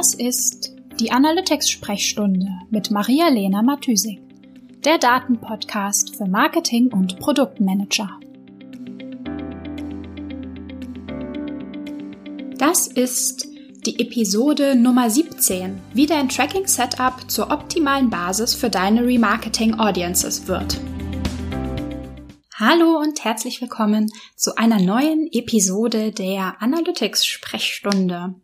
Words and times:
Das 0.00 0.14
ist 0.14 0.72
die 0.98 1.12
Analytics-Sprechstunde 1.12 2.48
mit 2.70 2.90
Maria-Lena 2.90 3.60
Matysik, 3.60 4.18
der 4.82 4.96
Datenpodcast 4.96 6.16
für 6.16 6.24
Marketing- 6.24 6.90
und 6.90 7.18
Produktmanager. 7.18 8.08
Das 12.56 12.86
ist 12.86 13.46
die 13.84 14.00
Episode 14.00 14.74
Nummer 14.74 15.10
17, 15.10 15.78
wie 15.92 16.06
dein 16.06 16.30
Tracking-Setup 16.30 17.30
zur 17.30 17.50
optimalen 17.50 18.08
Basis 18.08 18.54
für 18.54 18.70
deine 18.70 19.04
Remarketing-Audiences 19.04 20.48
wird. 20.48 20.80
Hallo 22.54 22.98
und 22.98 23.22
herzlich 23.22 23.60
willkommen 23.60 24.10
zu 24.34 24.56
einer 24.56 24.80
neuen 24.80 25.28
Episode 25.30 26.10
der 26.10 26.62
Analytics-Sprechstunde. 26.62 28.34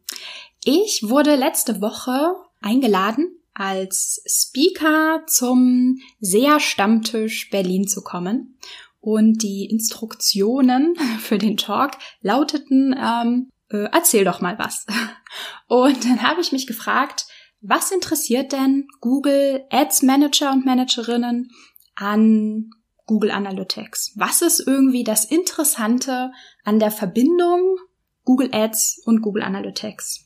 Ich 0.69 1.05
wurde 1.05 1.37
letzte 1.37 1.81
Woche 1.81 2.35
eingeladen, 2.61 3.39
als 3.55 4.21
Speaker 4.27 5.23
zum 5.29 6.01
SEA-Stammtisch 6.19 7.51
Berlin 7.51 7.87
zu 7.87 8.03
kommen. 8.03 8.59
Und 8.99 9.45
die 9.45 9.67
Instruktionen 9.67 10.97
für 11.21 11.39
den 11.39 11.57
Talk 11.57 11.93
lauteten, 12.21 12.97
ähm, 13.01 13.53
äh, 13.71 13.89
erzähl 13.93 14.25
doch 14.25 14.41
mal 14.41 14.59
was. 14.59 14.87
Und 15.69 16.05
dann 16.05 16.23
habe 16.23 16.41
ich 16.41 16.51
mich 16.51 16.67
gefragt, 16.67 17.27
was 17.61 17.93
interessiert 17.93 18.51
denn 18.51 18.89
Google 19.01 19.65
Ads 19.71 20.03
Manager 20.03 20.51
und 20.51 20.67
Managerinnen 20.67 21.53
an 21.95 22.71
Google 23.07 23.31
Analytics? 23.31 24.15
Was 24.17 24.43
ist 24.43 24.67
irgendwie 24.67 25.05
das 25.05 25.27
Interessante 25.27 26.33
an 26.65 26.81
der 26.81 26.91
Verbindung 26.91 27.77
Google 28.25 28.51
Ads 28.53 29.03
und 29.05 29.23
Google 29.23 29.45
Analytics? 29.45 30.26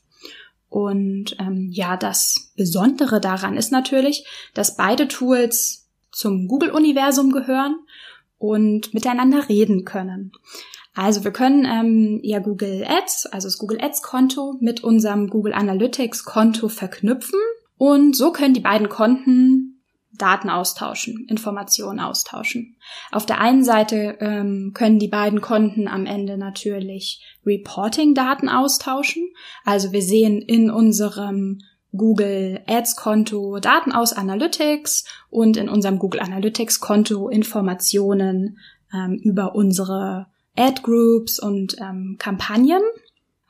Und 0.71 1.35
ähm, 1.37 1.67
ja, 1.69 1.97
das 1.97 2.53
Besondere 2.55 3.19
daran 3.19 3.57
ist 3.57 3.73
natürlich, 3.73 4.25
dass 4.53 4.77
beide 4.77 5.09
Tools 5.09 5.89
zum 6.13 6.47
Google-Universum 6.47 7.33
gehören 7.33 7.75
und 8.37 8.93
miteinander 8.93 9.49
reden 9.49 9.83
können. 9.83 10.31
Also 10.95 11.25
wir 11.25 11.31
können 11.31 11.65
ähm, 11.65 12.21
ja 12.23 12.39
Google 12.39 12.85
Ads, 12.87 13.25
also 13.25 13.49
das 13.49 13.57
Google 13.57 13.81
Ads 13.81 14.01
Konto 14.01 14.55
mit 14.61 14.81
unserem 14.81 15.27
Google 15.27 15.51
Analytics 15.53 16.23
Konto 16.23 16.69
verknüpfen 16.69 17.39
und 17.77 18.15
so 18.15 18.31
können 18.31 18.53
die 18.53 18.61
beiden 18.61 18.87
Konten 18.87 19.70
Daten 20.21 20.49
austauschen, 20.49 21.25
Informationen 21.27 21.99
austauschen. 21.99 22.77
Auf 23.11 23.25
der 23.25 23.39
einen 23.39 23.63
Seite 23.63 24.17
ähm, 24.19 24.71
können 24.73 24.99
die 24.99 25.07
beiden 25.07 25.41
Konten 25.41 25.87
am 25.87 26.05
Ende 26.05 26.37
natürlich 26.37 27.25
Reporting-Daten 27.45 28.49
austauschen. 28.49 29.29
Also 29.65 29.91
wir 29.91 30.01
sehen 30.01 30.41
in 30.41 30.69
unserem 30.69 31.59
Google 31.95 32.61
Ads 32.67 32.95
Konto 32.95 33.59
Daten 33.59 33.91
aus 33.91 34.13
Analytics 34.13 35.05
und 35.29 35.57
in 35.57 35.67
unserem 35.67 35.99
Google 35.99 36.21
Analytics 36.21 36.79
Konto 36.79 37.27
Informationen 37.27 38.59
ähm, 38.93 39.19
über 39.23 39.55
unsere 39.55 40.27
Ad 40.55 40.81
Groups 40.83 41.39
und 41.39 41.75
ähm, 41.79 42.17
Kampagnen. 42.19 42.81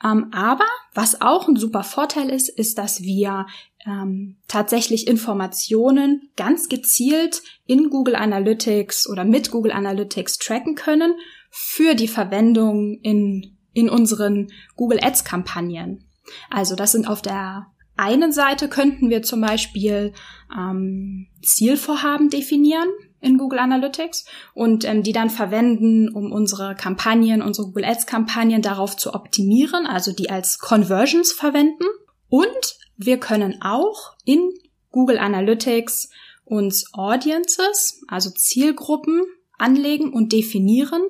Ähm, 0.04 0.28
aber 0.32 0.66
was 0.94 1.20
auch 1.20 1.48
ein 1.48 1.56
super 1.56 1.84
Vorteil 1.84 2.28
ist, 2.28 2.48
ist, 2.48 2.78
dass 2.78 3.02
wir 3.02 3.46
ähm, 3.86 4.36
tatsächlich 4.48 5.06
Informationen 5.06 6.30
ganz 6.36 6.68
gezielt 6.68 7.42
in 7.66 7.90
Google 7.90 8.16
Analytics 8.16 9.08
oder 9.08 9.24
mit 9.24 9.50
Google 9.50 9.72
Analytics 9.72 10.38
tracken 10.38 10.74
können 10.74 11.14
für 11.50 11.94
die 11.94 12.08
Verwendung 12.08 12.98
in, 13.02 13.56
in 13.72 13.88
unseren 13.88 14.48
Google 14.76 15.00
Ads 15.02 15.24
Kampagnen. 15.24 16.08
Also 16.50 16.76
das 16.76 16.92
sind 16.92 17.08
auf 17.08 17.22
der 17.22 17.66
einen 17.96 18.32
Seite 18.32 18.68
könnten 18.68 19.10
wir 19.10 19.22
zum 19.22 19.40
Beispiel 19.42 20.12
ähm, 20.56 21.28
Zielvorhaben 21.42 22.30
definieren 22.30 22.88
in 23.22 23.38
Google 23.38 23.60
Analytics 23.60 24.26
und 24.54 24.84
ähm, 24.84 25.02
die 25.02 25.12
dann 25.12 25.30
verwenden, 25.30 26.08
um 26.10 26.32
unsere 26.32 26.74
Kampagnen, 26.74 27.40
unsere 27.40 27.68
Google 27.68 27.84
Ads 27.84 28.06
Kampagnen 28.06 28.62
darauf 28.62 28.96
zu 28.96 29.14
optimieren, 29.14 29.86
also 29.86 30.12
die 30.12 30.28
als 30.28 30.58
Conversions 30.58 31.32
verwenden. 31.32 31.84
Und 32.28 32.76
wir 32.96 33.18
können 33.18 33.62
auch 33.62 34.14
in 34.24 34.52
Google 34.90 35.18
Analytics 35.18 36.10
uns 36.44 36.92
Audiences, 36.92 38.02
also 38.08 38.30
Zielgruppen 38.30 39.22
anlegen 39.58 40.12
und 40.12 40.32
definieren 40.32 41.02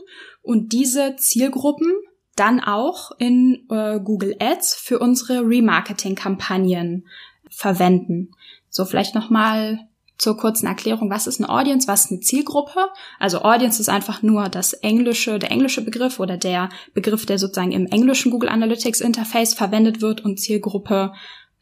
und 0.43 0.73
diese 0.73 1.17
Zielgruppen 1.17 1.93
dann 2.37 2.61
auch 2.61 3.11
in 3.19 3.67
äh, 3.71 3.99
Google 4.01 4.37
Ads 4.39 4.75
für 4.75 4.99
unsere 4.99 5.41
Remarketing-Kampagnen 5.47 7.07
verwenden. 7.51 8.33
So 8.69 8.85
vielleicht 8.85 9.15
nochmal 9.15 9.81
zur 10.19 10.37
kurzen 10.37 10.67
Erklärung, 10.67 11.11
was 11.11 11.27
ist 11.27 11.41
eine 11.41 11.49
Audience, 11.49 11.89
was 11.89 12.05
ist 12.05 12.11
eine 12.13 12.21
Zielgruppe? 12.21 12.89
Also 13.19 13.43
Audience 13.43 13.81
ist 13.81 13.89
einfach 13.89 14.23
nur 14.23 14.49
das 14.49 14.73
englische, 14.73 15.39
der 15.39 15.51
englische 15.51 15.83
Begriff 15.83 16.21
oder 16.21 16.37
der 16.37 16.69
Begriff, 16.95 17.27
der 17.27 17.39
sozusagen 17.39 17.73
im 17.73 17.87
englischen 17.87 18.31
Google 18.31 18.49
Analytics 18.49 19.01
Interface 19.01 19.55
verwendet 19.55 20.01
wird 20.01 20.25
und 20.25 20.39
Zielgruppe 20.39 21.13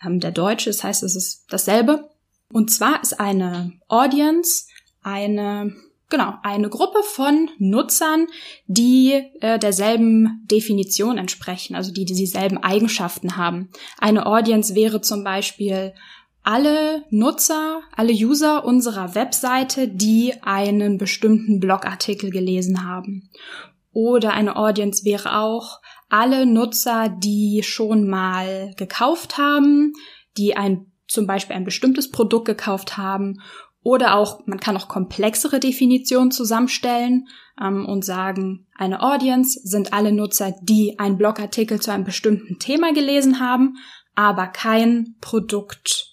ähm, 0.04 0.20
der 0.20 0.32
deutsche, 0.32 0.70
das 0.70 0.84
heißt, 0.84 1.02
es 1.02 1.16
ist 1.16 1.44
dasselbe. 1.48 2.10
Und 2.52 2.70
zwar 2.70 3.00
ist 3.00 3.18
eine 3.20 3.72
Audience 3.88 4.66
eine 5.02 5.74
genau 6.10 6.34
eine 6.42 6.68
Gruppe 6.68 7.02
von 7.02 7.48
Nutzern, 7.58 8.26
die 8.66 9.12
äh, 9.40 9.58
derselben 9.58 10.44
Definition 10.50 11.16
entsprechen, 11.16 11.76
also 11.76 11.92
die, 11.92 12.04
die 12.04 12.14
dieselben 12.14 12.58
Eigenschaften 12.58 13.36
haben. 13.36 13.70
Eine 13.98 14.26
Audience 14.26 14.74
wäre 14.74 15.00
zum 15.00 15.24
Beispiel 15.24 15.94
alle 16.42 17.04
Nutzer, 17.10 17.82
alle 17.94 18.12
User 18.12 18.64
unserer 18.64 19.14
Webseite, 19.14 19.88
die 19.88 20.34
einen 20.42 20.98
bestimmten 20.98 21.60
Blogartikel 21.60 22.30
gelesen 22.30 22.86
haben. 22.86 23.30
Oder 23.92 24.32
eine 24.32 24.56
Audience 24.56 25.04
wäre 25.04 25.38
auch 25.38 25.80
alle 26.08 26.46
Nutzer, 26.46 27.08
die 27.08 27.62
schon 27.62 28.08
mal 28.08 28.72
gekauft 28.76 29.38
haben, 29.38 29.92
die 30.36 30.56
ein 30.56 30.86
zum 31.06 31.26
Beispiel 31.26 31.56
ein 31.56 31.64
bestimmtes 31.64 32.10
Produkt 32.10 32.46
gekauft 32.46 32.96
haben 32.96 33.40
oder 33.82 34.14
auch, 34.14 34.46
man 34.46 34.60
kann 34.60 34.76
auch 34.76 34.88
komplexere 34.88 35.58
Definitionen 35.58 36.30
zusammenstellen 36.30 37.28
ähm, 37.60 37.86
und 37.86 38.04
sagen, 38.04 38.66
eine 38.76 39.02
Audience 39.02 39.58
sind 39.64 39.92
alle 39.92 40.12
Nutzer, 40.12 40.54
die 40.62 40.98
einen 40.98 41.16
Blogartikel 41.16 41.80
zu 41.80 41.90
einem 41.90 42.04
bestimmten 42.04 42.58
Thema 42.58 42.92
gelesen 42.92 43.40
haben, 43.40 43.76
aber 44.14 44.48
kein 44.48 45.16
Produkt 45.20 46.09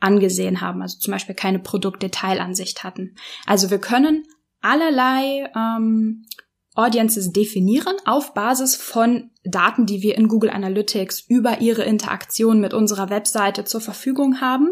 angesehen 0.00 0.60
haben, 0.60 0.82
also 0.82 0.98
zum 0.98 1.12
Beispiel 1.12 1.34
keine 1.34 1.58
Produktdetailansicht 1.58 2.84
hatten. 2.84 3.16
Also 3.46 3.70
wir 3.70 3.78
können 3.78 4.24
allerlei 4.60 5.50
ähm, 5.56 6.26
Audiences 6.74 7.32
definieren 7.32 7.96
auf 8.04 8.34
Basis 8.34 8.76
von 8.76 9.30
Daten, 9.44 9.86
die 9.86 10.02
wir 10.02 10.16
in 10.16 10.28
Google 10.28 10.50
Analytics 10.50 11.20
über 11.28 11.60
ihre 11.60 11.84
Interaktion 11.84 12.60
mit 12.60 12.74
unserer 12.74 13.08
Webseite 13.08 13.64
zur 13.64 13.80
Verfügung 13.80 14.40
haben 14.40 14.68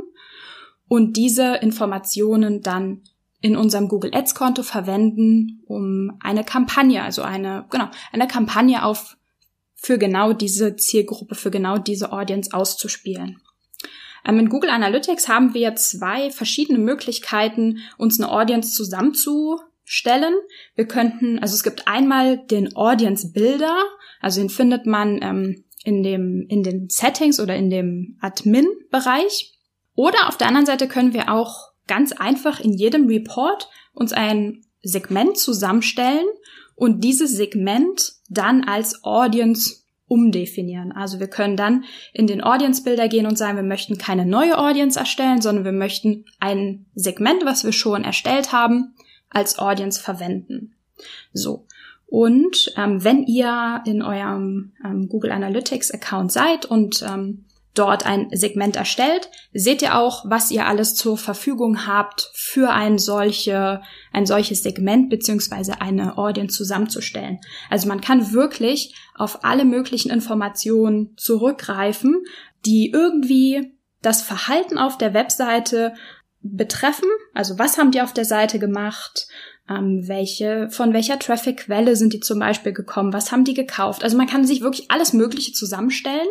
und 0.87 1.17
diese 1.17 1.57
Informationen 1.57 2.61
dann 2.61 3.03
in 3.41 3.57
unserem 3.57 3.89
Google 3.89 4.15
Ads 4.15 4.35
Konto 4.35 4.63
verwenden, 4.63 5.63
um 5.67 6.17
eine 6.21 6.45
Kampagne, 6.45 7.03
also 7.03 7.23
eine, 7.23 7.67
genau, 7.71 7.89
eine 8.13 8.27
Kampagne 8.27 8.85
auf, 8.85 9.17
für 9.75 9.99
genau 9.99 10.33
diese 10.33 10.77
Zielgruppe, 10.77 11.35
für 11.35 11.51
genau 11.51 11.77
diese 11.77 12.13
Audience 12.13 12.55
auszuspielen. 12.55 13.43
Ähm, 14.27 14.39
in 14.39 14.49
Google 14.49 14.71
Analytics 14.71 15.29
haben 15.29 15.55
wir 15.55 15.75
zwei 15.77 16.31
verschiedene 16.31 16.79
Möglichkeiten, 16.79 17.79
uns 17.99 18.21
eine 18.21 18.31
Audience 18.31 18.75
zusammenzustellen. 18.75 20.35
Wir 20.75 20.87
könnten, 20.87 21.39
also 21.39 21.55
es 21.55 21.63
gibt 21.63 21.87
einmal 21.87 22.39
den 22.39 22.75
Audience 22.77 23.33
Builder, 23.33 23.83
also 24.21 24.41
den 24.41 24.51
findet 24.51 24.87
man 24.87 25.21
ähm, 25.23 25.65
in 25.85 26.03
dem, 26.03 26.47
in 26.49 26.63
den 26.63 26.89
Settings 26.89 27.39
oder 27.39 27.57
in 27.57 27.71
dem 27.71 28.17
Admin-Bereich. 28.21 29.53
Oder 29.95 30.29
auf 30.29 30.37
der 30.37 30.49
anderen 30.49 30.67
Seite 30.67 30.89
können 30.89 31.13
wir 31.13 31.31
auch 31.31 31.73
ganz 31.87 32.13
einfach 32.13 32.59
in 32.61 32.73
jedem 32.73 33.07
Report 33.07 33.69
uns 33.93 34.13
ein 34.13 34.65
Segment 34.83 35.39
zusammenstellen 35.39 36.27
und 36.75 37.05
dieses 37.05 37.33
Segment 37.33 38.15
dann 38.29 38.65
als 38.65 39.05
Audience 39.05 39.84
umdefinieren. 40.07 40.93
Also 40.93 41.19
wir 41.21 41.29
können 41.29 41.57
dann 41.57 41.85
in 42.13 42.27
den 42.27 42.43
Audience 42.43 42.83
Builder 42.83 43.09
gehen 43.09 43.27
und 43.27 43.39
sagen, 43.39 43.57
wir 43.57 43.63
möchten 43.63 43.99
keine 43.99 44.27
neue 44.27 44.59
Audience 44.59 44.99
erstellen, 44.99 45.41
sondern 45.41 45.65
wir 45.65 45.73
möchten 45.73 46.27
ein 46.41 46.87
Segment, 46.95 47.45
was 47.45 47.65
wir 47.65 47.73
schon 47.73 48.05
erstellt 48.05 48.53
haben, 48.53 48.95
als 49.31 49.59
Audience 49.59 50.01
verwenden. 50.01 50.75
So. 51.33 51.67
Und 52.07 52.73
ähm, 52.77 53.03
wenn 53.03 53.25
ihr 53.25 53.83
in 53.87 54.03
eurem 54.03 54.73
ähm, 54.85 55.09
Google 55.09 55.33
Analytics 55.33 55.91
Account 55.91 56.31
seid 56.31 56.65
und 56.65 57.05
ähm, 57.09 57.44
dort 57.75 58.07
ein 58.07 58.29
Segment 58.31 58.77
erstellt, 58.77 59.29
seht 59.53 59.83
ihr 59.83 59.99
auch, 59.99 60.25
was 60.29 60.51
ihr 60.51 60.67
alles 60.67 60.95
zur 60.95 61.19
Verfügung 61.19 61.87
habt, 61.87 62.31
für 62.35 62.71
ein 62.71 62.99
solche, 62.99 63.83
ein 64.13 64.27
solches 64.27 64.63
Segment 64.63 65.11
beziehungsweise 65.11 65.81
eine 65.81 66.17
Audience 66.17 66.57
zusammenzustellen. 66.57 67.41
Also 67.69 67.89
man 67.89 68.01
kann 68.01 68.33
wirklich 68.33 68.95
auf 69.17 69.45
alle 69.45 69.65
möglichen 69.65 70.11
Informationen 70.11 71.15
zurückgreifen, 71.17 72.23
die 72.65 72.91
irgendwie 72.93 73.73
das 74.03 74.23
Verhalten 74.23 74.79
auf 74.79 74.97
der 74.97 75.15
Webseite 75.15 75.95
betreffen. 76.41 77.09
Also 77.33 77.59
was 77.59 77.79
haben 77.79 77.91
die 77.91 78.03
auf 78.03 78.13
der 78.13 78.25
Seite 78.25 78.59
gemacht? 78.59 79.27
Ähm, 79.69 80.05
welche, 80.07 80.69
von 80.71 80.93
welcher 80.93 81.19
Traffic-Quelle 81.19 81.97
sind 81.97 82.13
die 82.13 82.21
zum 82.21 82.39
Beispiel 82.39 82.73
gekommen? 82.73 83.15
Was 83.15 83.33
haben 83.33 83.45
die 83.45 83.55
gekauft? 83.55 84.05
Also 84.05 84.17
man 84.17 84.27
kann 84.27 84.47
sich 84.47 84.61
wirklich 84.61 84.91
alles 84.91 85.15
Mögliche 85.15 85.53
zusammenstellen. 85.53 86.29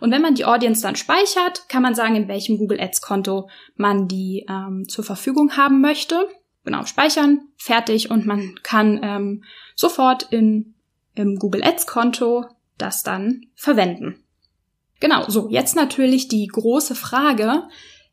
Und 0.00 0.10
wenn 0.10 0.22
man 0.22 0.34
die 0.34 0.44
Audience 0.44 0.82
dann 0.82 0.96
speichert, 0.96 1.68
kann 1.68 1.82
man 1.82 1.94
sagen, 1.94 2.16
in 2.16 2.28
welchem 2.28 2.58
Google 2.58 2.80
Ads 2.80 3.00
Konto 3.00 3.48
man 3.76 4.08
die 4.08 4.46
ähm, 4.48 4.88
zur 4.88 5.04
Verfügung 5.04 5.56
haben 5.56 5.80
möchte. 5.80 6.28
Genau, 6.64 6.84
speichern, 6.84 7.48
fertig 7.56 8.10
und 8.10 8.26
man 8.26 8.58
kann 8.62 9.00
ähm, 9.02 9.44
sofort 9.74 10.24
in, 10.30 10.74
im 11.14 11.36
Google 11.38 11.62
Ads 11.64 11.86
Konto 11.86 12.46
das 12.76 13.02
dann 13.02 13.46
verwenden. 13.54 14.24
Genau, 15.00 15.24
so, 15.28 15.48
jetzt 15.48 15.76
natürlich 15.76 16.28
die 16.28 16.46
große 16.46 16.94
Frage, 16.94 17.68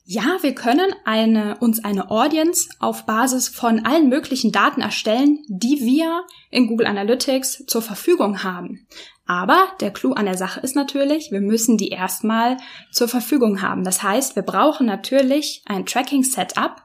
ja, 0.08 0.38
wir 0.42 0.54
können 0.54 0.94
eine, 1.04 1.58
uns 1.58 1.84
eine 1.84 2.12
Audience 2.12 2.70
auf 2.80 3.08
Basis 3.08 3.50
von 3.50 3.86
allen 3.88 4.08
möglichen 4.08 4.52
Daten 4.52 4.82
erstellen, 4.82 5.40
die 5.48 5.80
wir 5.82 6.24
in 6.52 6.68
Google 6.68 6.86
Analytics 6.86 7.66
zur 7.66 7.82
Verfügung 7.82 8.44
haben. 8.44 8.88
Aber 9.28 9.68
der 9.82 9.92
Clou 9.92 10.14
an 10.14 10.26
der 10.26 10.38
Sache 10.38 10.60
ist 10.60 10.76
natürlich, 10.76 11.32
wir 11.32 11.42
müssen 11.42 11.78
die 11.78 11.90
erstmal 11.90 12.58
zur 12.92 13.08
Verfügung 13.08 13.62
haben. 13.62 13.84
Das 13.84 14.04
heißt, 14.04 14.36
wir 14.36 14.44
brauchen 14.44 14.86
natürlich 14.86 15.64
ein 15.66 15.86
Tracking-Setup, 15.86 16.84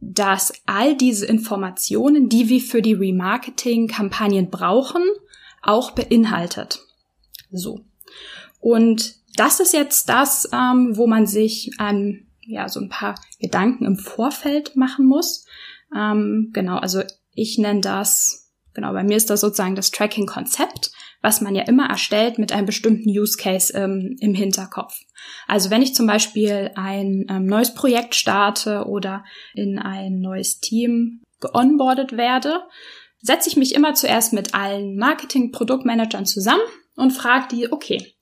das 0.00 0.52
all 0.66 0.94
diese 0.94 1.26
Informationen, 1.26 2.28
die 2.28 2.48
wir 2.48 2.60
für 2.60 2.82
die 2.82 2.92
Remarketing-Kampagnen 2.92 4.50
brauchen, 4.50 5.02
auch 5.62 5.90
beinhaltet. 5.90 6.80
So. 7.50 7.80
Und 8.60 9.16
das 9.36 9.60
ist 9.60 9.72
jetzt 9.72 10.08
das, 10.08 10.48
ähm, 10.52 10.96
wo 10.96 11.06
man 11.06 11.26
sich 11.26 11.72
ähm, 11.80 12.26
ja 12.40 12.68
so 12.68 12.80
ein 12.80 12.88
paar 12.88 13.16
Gedanken 13.40 13.84
im 13.84 13.98
Vorfeld 13.98 14.76
machen 14.76 15.06
muss. 15.06 15.46
Ähm, 15.94 16.50
genau, 16.52 16.78
also 16.78 17.02
ich 17.34 17.58
nenne 17.58 17.80
das, 17.80 18.52
genau, 18.72 18.92
bei 18.92 19.02
mir 19.02 19.16
ist 19.16 19.30
das 19.30 19.40
sozusagen 19.40 19.74
das 19.74 19.90
Tracking-Konzept, 19.90 20.92
was 21.26 21.40
man 21.40 21.56
ja 21.56 21.64
immer 21.64 21.90
erstellt 21.90 22.38
mit 22.38 22.52
einem 22.52 22.66
bestimmten 22.66 23.10
Use 23.10 23.36
Case 23.36 23.76
ähm, 23.76 24.16
im 24.20 24.32
Hinterkopf. 24.32 24.94
Also 25.48 25.70
wenn 25.70 25.82
ich 25.82 25.92
zum 25.92 26.06
Beispiel 26.06 26.70
ein 26.76 27.26
ähm, 27.28 27.46
neues 27.46 27.74
Projekt 27.74 28.14
starte 28.14 28.84
oder 28.84 29.24
in 29.52 29.80
ein 29.80 30.20
neues 30.20 30.60
Team 30.60 31.24
geonboardet 31.40 32.16
werde, 32.16 32.60
setze 33.22 33.48
ich 33.48 33.56
mich 33.56 33.74
immer 33.74 33.94
zuerst 33.94 34.34
mit 34.34 34.54
allen 34.54 34.96
Marketing-Produktmanagern 34.98 36.26
zusammen 36.26 36.62
und 36.94 37.10
frage 37.10 37.48
die, 37.50 37.72
okay, 37.72 38.14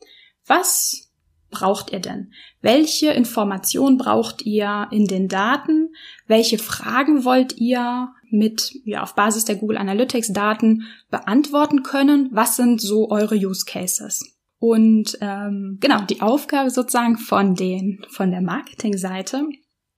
was 0.46 1.12
braucht 1.50 1.92
ihr 1.92 2.00
denn? 2.00 2.32
Welche 2.62 3.10
Informationen 3.10 3.98
braucht 3.98 4.46
ihr 4.46 4.88
in 4.90 5.04
den 5.04 5.28
Daten? 5.28 5.90
Welche 6.26 6.56
Fragen 6.56 7.26
wollt 7.26 7.58
ihr 7.58 8.14
mit, 8.34 8.72
ja, 8.84 9.02
auf 9.02 9.14
Basis 9.14 9.44
der 9.44 9.56
Google 9.56 9.78
Analytics 9.78 10.32
Daten 10.32 10.84
beantworten 11.10 11.82
können? 11.82 12.28
Was 12.32 12.56
sind 12.56 12.80
so 12.80 13.10
eure 13.10 13.36
Use 13.36 13.64
Cases? 13.66 14.24
Und 14.58 15.18
ähm, 15.20 15.78
genau, 15.80 16.02
die 16.02 16.20
Aufgabe 16.20 16.70
sozusagen 16.70 17.18
von 17.18 17.54
den, 17.54 18.04
von 18.10 18.30
der 18.30 18.40
Marketingseite 18.40 19.46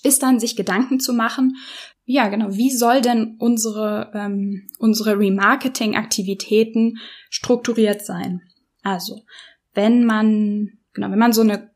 ist 0.02 0.22
dann, 0.22 0.40
sich 0.40 0.56
Gedanken 0.56 1.00
zu 1.00 1.12
machen, 1.12 1.56
ja, 2.04 2.28
genau, 2.28 2.54
wie 2.54 2.70
soll 2.70 3.00
denn 3.00 3.36
unsere, 3.38 4.12
ähm, 4.14 4.68
unsere 4.78 5.18
Remarketing-Aktivitäten 5.18 6.98
strukturiert 7.30 8.04
sein? 8.04 8.42
Also, 8.82 9.22
wenn 9.74 10.04
man 10.04 10.76
Genau, 10.96 11.10
wenn 11.10 11.18
man 11.18 11.34
so 11.34 11.42
eine, 11.42 11.70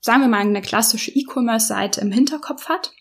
sagen 0.00 0.20
wir 0.20 0.28
mal, 0.28 0.38
eine 0.38 0.62
klassische 0.62 1.10
E-Commerce-Seite 1.10 2.00
im 2.00 2.12
Hinterkopf 2.12 2.68
hat, 2.68 2.92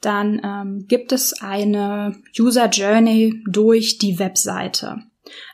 dann 0.00 0.40
ähm, 0.44 0.86
gibt 0.88 1.12
es 1.12 1.40
eine 1.40 2.16
User 2.38 2.68
Journey 2.68 3.42
durch 3.50 3.98
die 3.98 4.18
Webseite. 4.18 4.98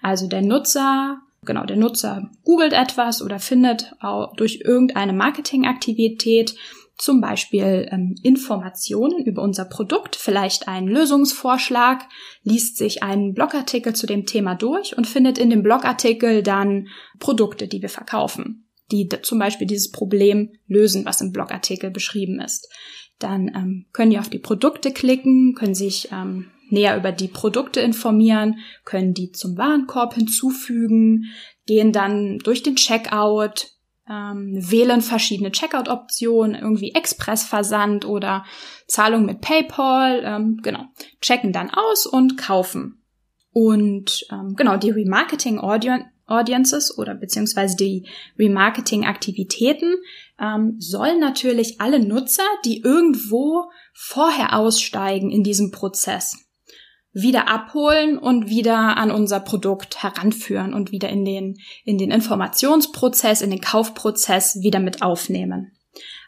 Also 0.03 0.29
der 0.29 0.43
Nutzer, 0.43 1.19
genau, 1.45 1.65
der 1.65 1.77
Nutzer 1.77 2.31
googelt 2.45 2.73
etwas 2.73 3.23
oder 3.23 3.39
findet 3.39 3.93
auch 4.01 4.35
durch 4.37 4.61
irgendeine 4.65 5.13
Marketingaktivität 5.13 6.55
zum 6.97 7.21
Beispiel 7.21 7.89
ähm, 7.93 8.17
Informationen 8.25 9.25
über 9.25 9.43
unser 9.43 9.65
Produkt, 9.65 10.17
vielleicht 10.17 10.67
einen 10.67 10.89
Lösungsvorschlag, 10.89 12.05
liest 12.43 12.77
sich 12.77 13.05
einen 13.05 13.35
Blogartikel 13.35 13.95
zu 13.95 14.07
dem 14.07 14.27
Thema 14.27 14.57
durch 14.57 14.99
und 14.99 15.07
findet 15.07 15.39
in 15.39 15.51
dem 15.51 15.63
Blogartikel 15.63 16.43
dann 16.43 16.89
Produkte, 17.21 17.69
die 17.69 17.83
wir 17.83 17.89
verkaufen 17.89 18.65
die 18.91 19.09
zum 19.23 19.39
Beispiel 19.39 19.67
dieses 19.67 19.91
Problem 19.91 20.53
lösen, 20.67 21.05
was 21.05 21.21
im 21.21 21.33
Blogartikel 21.33 21.91
beschrieben 21.91 22.41
ist. 22.41 22.69
Dann 23.19 23.49
ähm, 23.49 23.87
können 23.93 24.11
die 24.11 24.19
auf 24.19 24.29
die 24.29 24.39
Produkte 24.39 24.93
klicken, 24.93 25.55
können 25.55 25.75
sich 25.75 26.11
ähm, 26.13 26.51
näher 26.71 26.97
über 26.97 27.13
die 27.13 27.29
Produkte 27.29 27.81
informieren, 27.81 28.59
können 28.85 29.15
die 29.15 29.33
zum 29.33 29.57
Warenkorb 29.57 30.15
hinzufügen, 30.15 31.25
gehen 31.67 31.93
dann 31.93 32.39
durch 32.39 32.63
den 32.63 32.77
Checkout, 32.77 33.73
ähm, 34.09 34.55
wählen 34.59 35.03
verschiedene 35.03 35.53
Checkout-Optionen, 35.53 36.55
irgendwie 36.55 36.93
Expressversand 36.95 38.05
oder 38.05 38.45
Zahlung 38.87 39.27
mit 39.27 39.41
PayPal, 39.41 40.23
ähm, 40.25 40.61
genau, 40.63 40.85
checken 41.21 41.53
dann 41.53 41.71
aus 41.71 42.07
und 42.07 42.39
kaufen. 42.39 43.03
Und 43.53 44.27
ähm, 44.31 44.55
genau, 44.57 44.77
die 44.77 44.91
Remarketing-Audience 44.91 46.07
Audiences 46.29 46.97
oder 46.97 47.15
beziehungsweise 47.15 47.77
die 47.77 48.07
Remarketing-Aktivitäten 48.39 49.95
ähm, 50.41 50.77
sollen 50.79 51.21
natürlich 51.21 51.81
alle 51.81 52.01
Nutzer, 52.01 52.45
die 52.65 52.83
irgendwo 52.83 53.71
vorher 53.95 54.57
aussteigen 54.57 55.31
in 55.31 55.43
diesem 55.43 55.71
Prozess, 55.71 56.37
wieder 57.13 57.49
abholen 57.49 58.19
und 58.19 58.49
wieder 58.49 58.97
an 58.97 59.11
unser 59.11 59.41
Produkt 59.41 60.03
heranführen 60.03 60.75
und 60.75 60.93
wieder 60.93 61.09
in 61.09 61.25
den, 61.25 61.57
in 61.85 61.99
den 61.99 62.11
Informationsprozess, 62.11 63.43
in 63.43 63.51
den 63.51 63.61
Kaufprozess 63.61 64.61
wieder 64.63 64.79
mit 64.79 65.03
aufnehmen. 65.03 65.73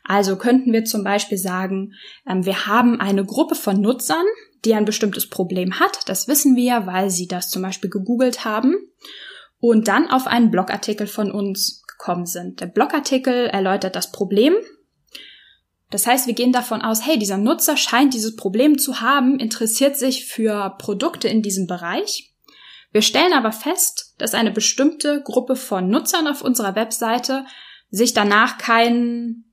Also 0.05 0.37
könnten 0.37 0.73
wir 0.73 0.85
zum 0.85 1.05
Beispiel 1.05 1.39
sagen, 1.39 1.93
ähm, 2.29 2.45
wir 2.45 2.67
haben 2.67 3.01
eine 3.01 3.25
Gruppe 3.25 3.55
von 3.55 3.81
Nutzern, 3.81 4.25
die 4.65 4.75
ein 4.75 4.85
bestimmtes 4.85 5.29
Problem 5.29 5.79
hat. 5.79 6.09
Das 6.09 6.29
wissen 6.29 6.57
wir, 6.57 6.87
weil 6.87 7.11
sie 7.11 7.27
das 7.27 7.51
zum 7.51 7.63
Beispiel 7.63 7.91
gegoogelt 7.91 8.45
haben 8.45 8.75
und 9.61 9.89
dann 9.89 10.11
auf 10.11 10.27
einen 10.27 10.51
Blogartikel 10.51 11.07
von 11.07 11.31
uns 11.31 11.80
gekommen 12.01 12.27
sind. 12.27 12.61
Der 12.61 12.67
Blogartikel 12.67 13.47
erläutert 13.47 13.95
das 13.95 14.11
Problem. 14.11 14.55
Das 15.91 16.07
heißt, 16.07 16.27
wir 16.27 16.35
gehen 16.35 16.53
davon 16.53 16.83
aus, 16.83 17.05
hey, 17.05 17.19
dieser 17.19 17.37
Nutzer 17.37 17.77
scheint 17.77 18.15
dieses 18.15 18.37
Problem 18.37 18.79
zu 18.79 19.01
haben, 19.01 19.39
interessiert 19.39 19.97
sich 19.97 20.27
für 20.27 20.77
Produkte 20.79 21.29
in 21.29 21.43
diesem 21.43 21.67
Bereich. 21.67 22.33
Wir 22.93 23.03
stellen 23.03 23.33
aber 23.33 23.53
fest, 23.53 24.15
dass 24.19 24.35
eine 24.35 24.51
bestimmte 24.51 25.23
Gruppe 25.23 25.57
von 25.57 25.89
Nutzern 25.89 26.27
auf 26.27 26.43
unserer 26.43 26.75
Webseite 26.75 27.45
sich 27.91 28.15
danach 28.15 28.59
keinen 28.59 29.47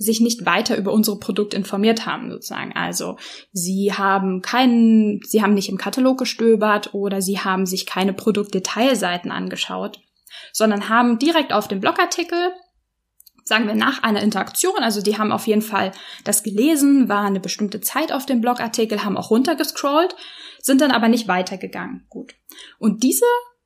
sich 0.00 0.20
nicht 0.20 0.46
weiter 0.46 0.76
über 0.78 0.92
unsere 0.92 1.18
Produkte 1.18 1.56
informiert 1.56 2.06
haben, 2.06 2.30
sozusagen. 2.30 2.72
Also 2.72 3.16
sie 3.50 3.92
haben 3.92 4.42
keinen, 4.42 5.20
sie 5.26 5.42
haben 5.42 5.54
nicht 5.54 5.68
im 5.68 5.76
Katalog 5.76 6.18
gestöbert 6.18 6.94
oder 6.94 7.20
sie 7.20 7.40
haben 7.40 7.66
sich 7.66 7.84
keine 7.84 8.12
Produktdetailseiten 8.12 9.32
angeschaut, 9.32 9.98
sondern 10.52 10.88
haben 10.88 11.18
direkt 11.18 11.52
auf 11.52 11.68
dem 11.68 11.80
Blogartikel, 11.80 12.52
sagen 13.44 13.66
wir 13.66 13.74
nach 13.74 14.02
einer 14.02 14.22
Interaktion, 14.22 14.78
also 14.78 15.00
die 15.00 15.18
haben 15.18 15.32
auf 15.32 15.46
jeden 15.46 15.62
Fall 15.62 15.92
das 16.24 16.42
gelesen, 16.42 17.08
war 17.08 17.24
eine 17.24 17.40
bestimmte 17.40 17.80
Zeit 17.80 18.12
auf 18.12 18.26
dem 18.26 18.40
Blogartikel, 18.40 19.04
haben 19.04 19.16
auch 19.16 19.30
runtergescrollt, 19.30 20.14
sind 20.60 20.80
dann 20.80 20.90
aber 20.90 21.08
nicht 21.08 21.28
weitergegangen. 21.28 22.06
Gut. 22.08 22.34
Und 22.78 23.02
diese 23.02 23.24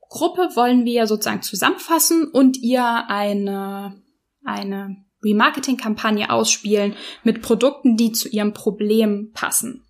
Gruppe 0.08 0.50
wollen 0.54 0.84
wir 0.84 1.06
sozusagen 1.06 1.42
zusammenfassen 1.42 2.28
und 2.28 2.58
ihr 2.58 2.84
eine, 3.08 4.02
eine 4.44 4.96
Remarketing-Kampagne 5.24 6.30
ausspielen 6.30 6.94
mit 7.24 7.42
Produkten, 7.42 7.96
die 7.96 8.12
zu 8.12 8.28
ihrem 8.28 8.52
Problem 8.52 9.30
passen. 9.32 9.84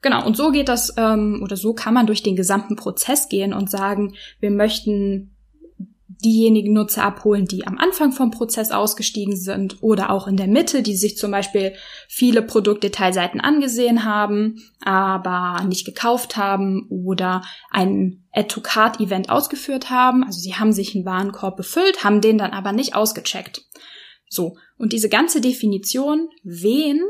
Genau, 0.00 0.24
und 0.26 0.36
so 0.36 0.50
geht 0.50 0.68
das, 0.68 0.92
ähm, 0.98 1.40
oder 1.42 1.56
so 1.56 1.72
kann 1.72 1.94
man 1.94 2.06
durch 2.06 2.22
den 2.22 2.36
gesamten 2.36 2.76
Prozess 2.76 3.28
gehen 3.28 3.54
und 3.54 3.70
sagen, 3.70 4.14
wir 4.38 4.50
möchten 4.50 5.33
diejenigen 6.22 6.72
Nutzer 6.72 7.04
abholen, 7.04 7.46
die 7.46 7.66
am 7.66 7.78
Anfang 7.78 8.12
vom 8.12 8.30
Prozess 8.30 8.70
ausgestiegen 8.70 9.36
sind 9.36 9.82
oder 9.82 10.10
auch 10.10 10.26
in 10.26 10.36
der 10.36 10.46
Mitte, 10.46 10.82
die 10.82 10.96
sich 10.96 11.16
zum 11.16 11.30
Beispiel 11.30 11.74
viele 12.08 12.42
Produktdetailseiten 12.42 13.40
angesehen 13.40 14.04
haben, 14.04 14.62
aber 14.82 15.64
nicht 15.66 15.84
gekauft 15.84 16.36
haben 16.36 16.86
oder 16.90 17.42
ein 17.70 18.24
Add-to-Card-Event 18.32 19.30
ausgeführt 19.30 19.90
haben. 19.90 20.24
Also 20.24 20.40
sie 20.40 20.54
haben 20.54 20.72
sich 20.72 20.94
einen 20.94 21.04
Warenkorb 21.04 21.56
befüllt, 21.56 22.04
haben 22.04 22.20
den 22.20 22.38
dann 22.38 22.52
aber 22.52 22.72
nicht 22.72 22.94
ausgecheckt. 22.94 23.62
So, 24.28 24.56
und 24.78 24.92
diese 24.92 25.08
ganze 25.08 25.40
Definition, 25.40 26.28
wen, 26.42 27.00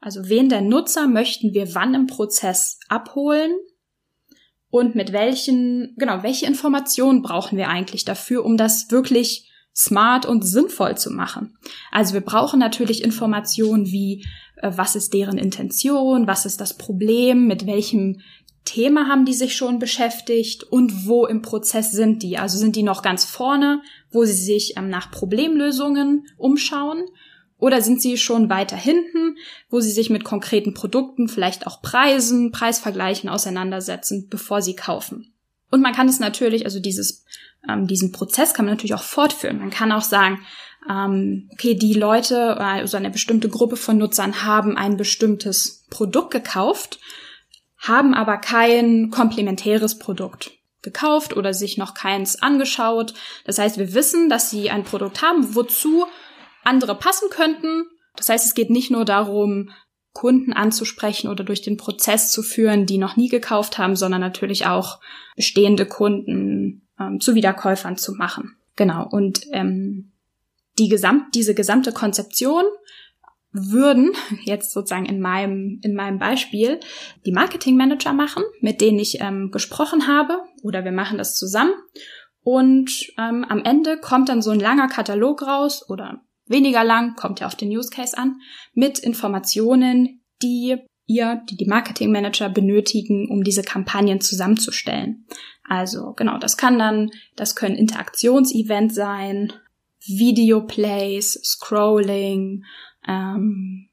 also 0.00 0.28
wen 0.28 0.48
der 0.48 0.60
Nutzer 0.60 1.08
möchten 1.08 1.52
wir 1.52 1.74
wann 1.74 1.94
im 1.94 2.06
Prozess 2.06 2.78
abholen 2.88 3.52
und 4.70 4.94
mit 4.94 5.12
welchen, 5.12 5.94
genau, 5.96 6.22
welche 6.22 6.46
Informationen 6.46 7.22
brauchen 7.22 7.58
wir 7.58 7.68
eigentlich 7.68 8.04
dafür, 8.04 8.44
um 8.44 8.56
das 8.56 8.90
wirklich 8.90 9.50
smart 9.74 10.26
und 10.26 10.42
sinnvoll 10.42 10.96
zu 10.96 11.10
machen. 11.10 11.56
Also 11.90 12.14
wir 12.14 12.20
brauchen 12.20 12.58
natürlich 12.58 13.04
Informationen 13.04 13.86
wie, 13.86 14.24
äh, 14.56 14.70
was 14.74 14.96
ist 14.96 15.14
deren 15.14 15.38
Intention, 15.38 16.26
was 16.26 16.46
ist 16.46 16.60
das 16.60 16.76
Problem, 16.76 17.46
mit 17.46 17.66
welchem 17.66 18.20
Thema 18.64 19.08
haben 19.08 19.24
die 19.24 19.34
sich 19.34 19.56
schon 19.56 19.78
beschäftigt 19.78 20.64
und 20.64 21.06
wo 21.06 21.26
im 21.26 21.42
Prozess 21.42 21.92
sind 21.92 22.22
die? 22.22 22.38
Also 22.38 22.58
sind 22.58 22.76
die 22.76 22.82
noch 22.82 23.02
ganz 23.02 23.24
vorne, 23.24 23.82
wo 24.12 24.24
sie 24.24 24.32
sich 24.32 24.76
ähm, 24.76 24.90
nach 24.90 25.10
Problemlösungen 25.10 26.26
umschauen? 26.36 27.04
Oder 27.60 27.82
sind 27.82 28.02
sie 28.02 28.16
schon 28.16 28.50
weiter 28.50 28.76
hinten, 28.76 29.36
wo 29.68 29.80
sie 29.80 29.92
sich 29.92 30.10
mit 30.10 30.24
konkreten 30.24 30.74
Produkten, 30.74 31.28
vielleicht 31.28 31.66
auch 31.66 31.82
Preisen, 31.82 32.50
Preisvergleichen 32.52 33.28
auseinandersetzen, 33.28 34.28
bevor 34.28 34.62
sie 34.62 34.74
kaufen? 34.74 35.32
Und 35.70 35.82
man 35.82 35.92
kann 35.92 36.08
es 36.08 36.18
natürlich, 36.18 36.64
also 36.64 36.80
dieses, 36.80 37.24
ähm, 37.68 37.86
diesen 37.86 38.10
Prozess 38.10 38.54
kann 38.54 38.64
man 38.64 38.74
natürlich 38.74 38.94
auch 38.94 39.02
fortführen. 39.02 39.58
Man 39.58 39.70
kann 39.70 39.92
auch 39.92 40.02
sagen, 40.02 40.40
ähm, 40.90 41.48
okay, 41.52 41.74
die 41.74 41.94
Leute, 41.94 42.58
also 42.58 42.96
eine 42.96 43.10
bestimmte 43.10 43.48
Gruppe 43.48 43.76
von 43.76 43.98
Nutzern 43.98 44.42
haben 44.42 44.76
ein 44.76 44.96
bestimmtes 44.96 45.86
Produkt 45.90 46.32
gekauft 46.32 46.98
haben 47.80 48.14
aber 48.14 48.36
kein 48.36 49.10
komplementäres 49.10 49.98
Produkt 49.98 50.52
gekauft 50.82 51.36
oder 51.36 51.52
sich 51.52 51.78
noch 51.78 51.94
keins 51.94 52.40
angeschaut. 52.40 53.14
Das 53.44 53.58
heißt, 53.58 53.78
wir 53.78 53.94
wissen, 53.94 54.28
dass 54.28 54.50
sie 54.50 54.70
ein 54.70 54.84
Produkt 54.84 55.22
haben, 55.22 55.54
wozu 55.54 56.06
andere 56.70 56.94
passen 56.94 57.28
könnten. 57.30 57.84
Das 58.16 58.28
heißt, 58.28 58.46
es 58.46 58.54
geht 58.54 58.70
nicht 58.70 58.90
nur 58.90 59.04
darum, 59.04 59.70
Kunden 60.12 60.52
anzusprechen 60.52 61.28
oder 61.28 61.44
durch 61.44 61.62
den 61.62 61.76
Prozess 61.76 62.32
zu 62.32 62.42
führen, 62.42 62.86
die 62.86 62.98
noch 62.98 63.16
nie 63.16 63.28
gekauft 63.28 63.78
haben, 63.78 63.94
sondern 63.94 64.20
natürlich 64.20 64.66
auch 64.66 65.00
bestehende 65.36 65.86
Kunden 65.86 66.88
ähm, 66.98 67.20
zu 67.20 67.34
Wiederkäufern 67.34 67.96
zu 67.96 68.14
machen. 68.14 68.56
Genau. 68.76 69.06
Und 69.08 69.46
ähm, 69.52 70.12
die 70.78 70.88
gesamt, 70.88 71.34
diese 71.34 71.54
gesamte 71.54 71.92
Konzeption 71.92 72.64
würden 73.52 74.12
jetzt 74.42 74.72
sozusagen 74.72 75.06
in 75.06 75.20
meinem 75.20 75.80
in 75.82 75.94
meinem 75.94 76.18
Beispiel 76.18 76.80
die 77.24 77.32
Marketing 77.32 77.76
Manager 77.76 78.12
machen, 78.12 78.42
mit 78.60 78.80
denen 78.80 78.98
ich 78.98 79.20
ähm, 79.20 79.50
gesprochen 79.50 80.08
habe, 80.08 80.40
oder 80.62 80.84
wir 80.84 80.92
machen 80.92 81.18
das 81.18 81.36
zusammen. 81.36 81.74
Und 82.42 83.12
ähm, 83.18 83.44
am 83.48 83.62
Ende 83.64 83.98
kommt 83.98 84.28
dann 84.28 84.42
so 84.42 84.50
ein 84.50 84.60
langer 84.60 84.88
Katalog 84.88 85.42
raus 85.42 85.88
oder 85.88 86.22
weniger 86.50 86.84
lang, 86.84 87.16
kommt 87.16 87.40
ja 87.40 87.46
auf 87.46 87.54
den 87.54 87.70
Use 87.70 87.90
Case 87.90 88.16
an, 88.16 88.40
mit 88.74 88.98
Informationen, 88.98 90.20
die 90.42 90.76
ihr, 91.06 91.42
die 91.48 91.56
die 91.56 91.66
Marketing 91.66 92.12
Manager 92.12 92.48
benötigen, 92.48 93.28
um 93.30 93.42
diese 93.42 93.62
Kampagnen 93.62 94.20
zusammenzustellen. 94.20 95.26
Also 95.64 96.12
genau, 96.12 96.38
das 96.38 96.56
kann 96.56 96.78
dann, 96.78 97.10
das 97.36 97.56
können 97.56 97.76
Interaktionsevents 97.76 98.94
sein, 98.94 99.52
Videoplays, 100.04 101.32
Scrolling, 101.44 102.64
ähm, 103.06 103.88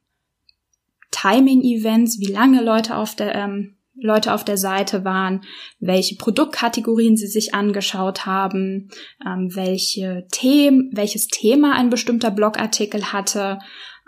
Timing-Events, 1.11 2.19
wie 2.19 2.31
lange 2.31 2.63
Leute 2.63 2.95
auf 2.95 3.15
der 3.15 3.33
ähm, 3.35 3.76
Leute 4.00 4.34
auf 4.34 4.44
der 4.44 4.58
Seite 4.58 5.04
waren, 5.04 5.42
welche 5.80 6.16
Produktkategorien 6.16 7.18
sie 7.18 7.27
sich 7.27 7.54
angeschaut 7.54 8.25
haben, 8.25 8.89
ähm, 9.25 9.50
welche 9.54 10.27
Themen, 10.32 10.92
welches 10.94 11.27
Thema 11.27 11.74
ein 11.74 11.89
bestimmter 11.89 12.32
Blogartikel 12.32 13.12
hatte, 13.12 13.60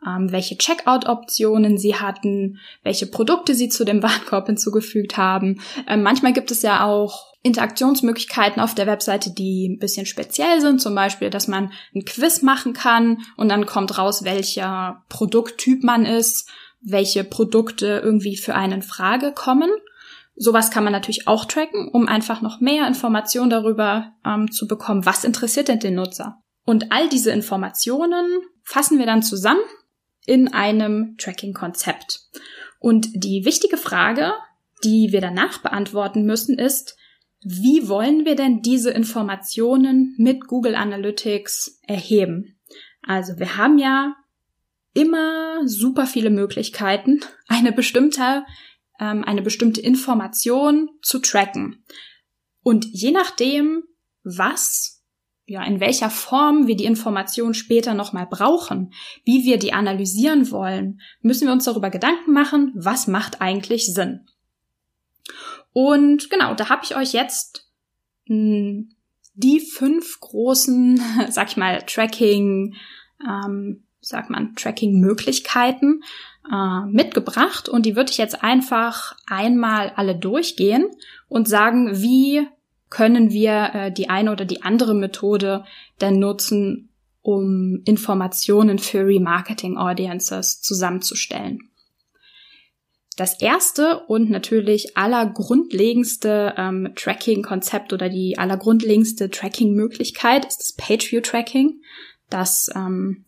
ähm, 0.05 0.31
welche 0.31 0.58
Checkout-Optionen 0.58 1.77
sie 1.77 1.96
hatten, 1.96 2.60
welche 2.84 3.08
Produkte 3.08 3.55
sie 3.55 3.69
zu 3.69 3.84
dem 3.84 4.03
Warenkorb 4.03 4.48
hinzugefügt 4.48 5.17
haben. 5.17 5.62
Ähm, 5.88 6.03
manchmal 6.03 6.34
gibt 6.34 6.51
es 6.51 6.62
ja 6.62 6.86
auch 6.86 7.29
Interaktionsmöglichkeiten 7.41 8.62
auf 8.62 8.75
der 8.75 8.86
Webseite, 8.86 9.31
die 9.31 9.69
ein 9.69 9.79
bisschen 9.79 10.05
speziell 10.05 10.60
sind, 10.60 10.81
zum 10.81 10.93
Beispiel, 10.93 11.29
dass 11.29 11.48
man 11.48 11.72
ein 11.96 12.03
Quiz 12.03 12.41
machen 12.41 12.74
kann 12.74 13.19
und 13.38 13.50
dann 13.50 13.65
kommt 13.65 13.98
raus, 13.98 14.24
welcher 14.24 15.03
Produkttyp 15.08 15.84
man 15.84 16.05
ist, 16.05 16.50
welche 16.81 17.24
Produkte 17.24 18.01
irgendwie 18.03 18.38
für 18.38 18.55
einen 18.55 18.81
Frage 18.81 19.31
kommen. 19.33 19.69
Sowas 20.36 20.71
kann 20.71 20.83
man 20.83 20.93
natürlich 20.93 21.27
auch 21.27 21.45
tracken, 21.45 21.89
um 21.91 22.07
einfach 22.07 22.41
noch 22.41 22.62
mehr 22.62 22.88
Informationen 22.88 23.50
darüber 23.50 24.13
ähm, 24.25 24.51
zu 24.51 24.67
bekommen, 24.67 25.05
was 25.05 25.24
interessiert 25.24 25.67
denn 25.67 25.79
den 25.79 25.95
Nutzer. 25.95 26.41
Und 26.65 26.91
all 26.91 27.09
diese 27.09 27.31
Informationen 27.31 28.25
fassen 28.63 29.00
wir 29.00 29.05
dann 29.05 29.24
zusammen 29.24 29.62
in 30.25 30.53
einem 30.53 31.15
Tracking-Konzept. 31.17 32.29
Und 32.79 33.09
die 33.13 33.43
wichtige 33.43 33.77
Frage, 33.77 34.33
die 34.83 35.12
wir 35.12 35.19
danach 35.19 35.57
beantworten 35.57 36.25
müssen, 36.25 36.57
ist, 36.57 36.95
wie 37.41 37.88
wollen 37.88 38.25
wir 38.25 38.36
denn 38.36 38.62
diese 38.62 38.91
Informationen 38.91 40.13
mit 40.17 40.48
Google 40.48 40.75
Analytics 40.75 41.81
erheben? 41.88 42.59
Also 43.01 43.39
wir 43.39 43.57
haben 43.57 43.77
ja 43.77 44.13
immer 44.99 45.61
super 45.65 46.05
viele 46.05 46.29
Möglichkeiten, 46.29 47.21
eine 47.47 47.71
bestimmte, 47.71 48.45
ähm, 48.99 49.23
eine 49.23 49.41
bestimmte 49.41 49.81
Information 49.81 50.89
zu 51.01 51.19
tracken. 51.19 51.83
Und 52.61 52.85
je 52.91 53.11
nachdem, 53.11 53.83
was, 54.23 55.01
ja, 55.45 55.63
in 55.63 55.79
welcher 55.79 56.09
Form 56.09 56.67
wir 56.67 56.75
die 56.75 56.85
Information 56.85 57.53
später 57.53 57.93
nochmal 57.93 58.27
brauchen, 58.29 58.93
wie 59.23 59.45
wir 59.45 59.57
die 59.57 59.73
analysieren 59.73 60.51
wollen, 60.51 60.99
müssen 61.21 61.47
wir 61.47 61.53
uns 61.53 61.65
darüber 61.65 61.89
Gedanken 61.89 62.33
machen, 62.33 62.73
was 62.75 63.07
macht 63.07 63.41
eigentlich 63.41 63.93
Sinn. 63.93 64.27
Und 65.71 66.29
genau, 66.29 66.53
da 66.55 66.69
habe 66.69 66.81
ich 66.83 66.95
euch 66.95 67.13
jetzt 67.13 67.71
mh, 68.25 68.35
hm, 68.35 68.89
die 69.35 69.61
fünf 69.61 70.19
großen, 70.19 71.01
sag 71.29 71.49
ich 71.49 71.57
mal, 71.57 71.81
Tracking, 71.83 72.75
ähm, 73.25 73.85
sag 74.01 74.29
man, 74.29 74.55
Tracking-Möglichkeiten 74.55 76.01
äh, 76.51 76.85
mitgebracht 76.87 77.69
und 77.69 77.85
die 77.85 77.95
würde 77.95 78.11
ich 78.11 78.17
jetzt 78.17 78.43
einfach 78.43 79.15
einmal 79.27 79.91
alle 79.95 80.15
durchgehen 80.15 80.85
und 81.27 81.47
sagen, 81.47 82.01
wie 82.01 82.47
können 82.89 83.31
wir 83.31 83.71
äh, 83.73 83.91
die 83.91 84.09
eine 84.09 84.31
oder 84.31 84.45
die 84.45 84.63
andere 84.63 84.95
Methode 84.95 85.63
denn 86.01 86.19
nutzen, 86.19 86.89
um 87.21 87.81
Informationen 87.85 88.79
für 88.79 89.05
Remarketing 89.05 89.77
Audiences 89.77 90.61
zusammenzustellen. 90.61 91.69
Das 93.19 93.41
erste 93.41 94.05
und 94.05 94.29
natürlich 94.29 94.95
allergrundlegendste 94.95 96.53
ähm, 96.57 96.93
Tracking-Konzept 96.95 97.91
oder 97.91 98.07
die 98.07 98.37
allergrundlegendste 98.37 99.29
Tracking-Möglichkeit 99.29 100.45
ist 100.45 100.59
das 100.59 100.73
Pageview-Tracking. 100.73 101.81
Das 102.29 102.69
ähm, 102.73 103.25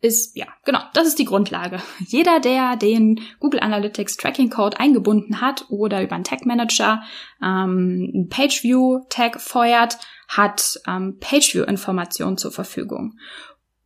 ist, 0.00 0.36
ja, 0.36 0.46
genau, 0.64 0.80
das 0.94 1.08
ist 1.08 1.18
die 1.18 1.24
Grundlage. 1.24 1.80
Jeder, 2.06 2.40
der 2.40 2.76
den 2.76 3.20
Google 3.40 3.60
Analytics 3.60 4.16
Tracking 4.16 4.50
Code 4.50 4.78
eingebunden 4.78 5.40
hat 5.40 5.66
oder 5.70 6.02
über 6.02 6.14
einen 6.14 6.24
Tag 6.24 6.46
Manager 6.46 7.02
ähm, 7.42 8.10
einen 8.14 8.28
Pageview 8.28 9.00
Tag 9.08 9.40
feuert, 9.40 9.98
hat 10.28 10.80
ähm, 10.86 11.18
Pageview 11.18 11.64
Informationen 11.64 12.38
zur 12.38 12.52
Verfügung. 12.52 13.18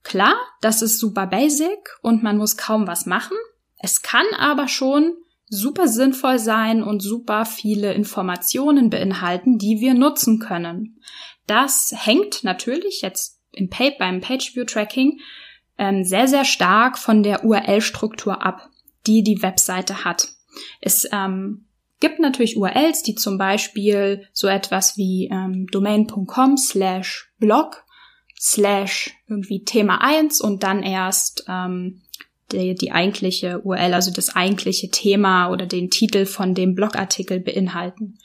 Klar, 0.03 0.35
das 0.61 0.83
ist 0.83 0.99
super 0.99 1.27
basic 1.27 1.79
und 2.03 2.23
man 2.23 2.37
muss 2.37 2.57
kaum 2.57 2.87
was 2.87 3.07
machen. 3.07 3.37
Es 3.79 4.03
kann 4.03 4.27
aber 4.37 4.69
schon 4.69 5.15
super 5.47 5.87
sinnvoll 5.87 6.39
sein 6.39 6.83
und 6.83 7.01
super 7.01 7.45
viele 7.45 7.93
Informationen 7.93 8.91
beinhalten, 8.91 9.59
die 9.59 9.81
wir 9.81 9.95
nutzen 9.95 10.39
können. 10.39 11.01
Das 11.47 11.93
hängt 11.95 12.43
natürlich 12.43 13.03
jetzt 13.03 13.41
im 13.53 13.69
Page, 13.69 13.97
beim 13.99 14.21
Pageview 14.21 14.65
Tracking 14.65 15.21
ähm, 15.79 16.05
sehr, 16.05 16.29
sehr 16.29 16.45
stark 16.45 16.99
von 16.99 17.23
der 17.23 17.45
URL-Struktur 17.45 18.45
ab, 18.45 18.69
die 19.07 19.23
die 19.23 19.43
Webseite 19.43 20.05
hat. 20.05 20.29
Es 20.81 21.09
ähm, 21.13 21.67
gibt 22.01 22.19
natürlich 22.19 22.57
URLs, 22.57 23.03
die 23.03 23.15
zum 23.15 23.39
Beispiel 23.39 24.27
so 24.33 24.49
etwas 24.49 24.97
wie 24.97 25.29
ähm, 25.33 25.67
domain.com 25.71 26.57
slash 26.57 27.33
blog 27.39 27.85
slash 28.39 29.15
irgendwie 29.29 29.65
Thema 29.65 30.03
1 30.03 30.41
und 30.41 30.65
dann 30.65 30.83
erst 30.83 31.45
ähm, 31.49 32.03
die, 32.51 32.75
die 32.75 32.93
eigentliche 32.93 33.61
URL, 33.61 33.95
also 33.95 34.11
das 34.11 34.35
eigentliche 34.35 34.91
Thema 34.91 35.51
oder 35.51 35.67
den 35.67 35.91
Titel 35.91 36.27
von 36.27 36.55
dem 36.55 36.75
Blogartikel 36.75 37.41
beinhalten. 37.41 38.19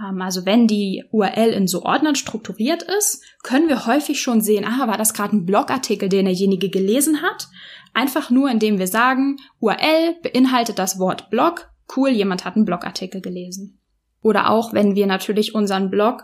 Ähm, 0.00 0.20
also 0.22 0.46
wenn 0.46 0.66
die 0.66 1.04
URL 1.10 1.50
in 1.50 1.66
so 1.66 1.82
Ordnern 1.82 2.14
strukturiert 2.14 2.82
ist, 2.82 3.22
können 3.42 3.68
wir 3.68 3.86
häufig 3.86 4.20
schon 4.20 4.40
sehen, 4.40 4.64
ah, 4.64 4.86
war 4.86 4.98
das 4.98 5.14
gerade 5.14 5.36
ein 5.36 5.46
Blogartikel, 5.46 6.08
den 6.08 6.24
derjenige 6.24 6.70
gelesen 6.70 7.22
hat? 7.22 7.48
Einfach 7.94 8.30
nur, 8.30 8.50
indem 8.50 8.78
wir 8.78 8.86
sagen, 8.86 9.36
URL 9.60 10.16
beinhaltet 10.22 10.78
das 10.78 10.98
Wort 10.98 11.30
Blog. 11.30 11.70
Cool, 11.94 12.10
jemand 12.10 12.44
hat 12.44 12.56
einen 12.56 12.64
Blogartikel 12.64 13.20
gelesen. 13.20 13.78
Oder 14.22 14.50
auch, 14.50 14.72
wenn 14.72 14.94
wir 14.94 15.06
natürlich 15.06 15.54
unseren 15.54 15.90
Blog 15.90 16.22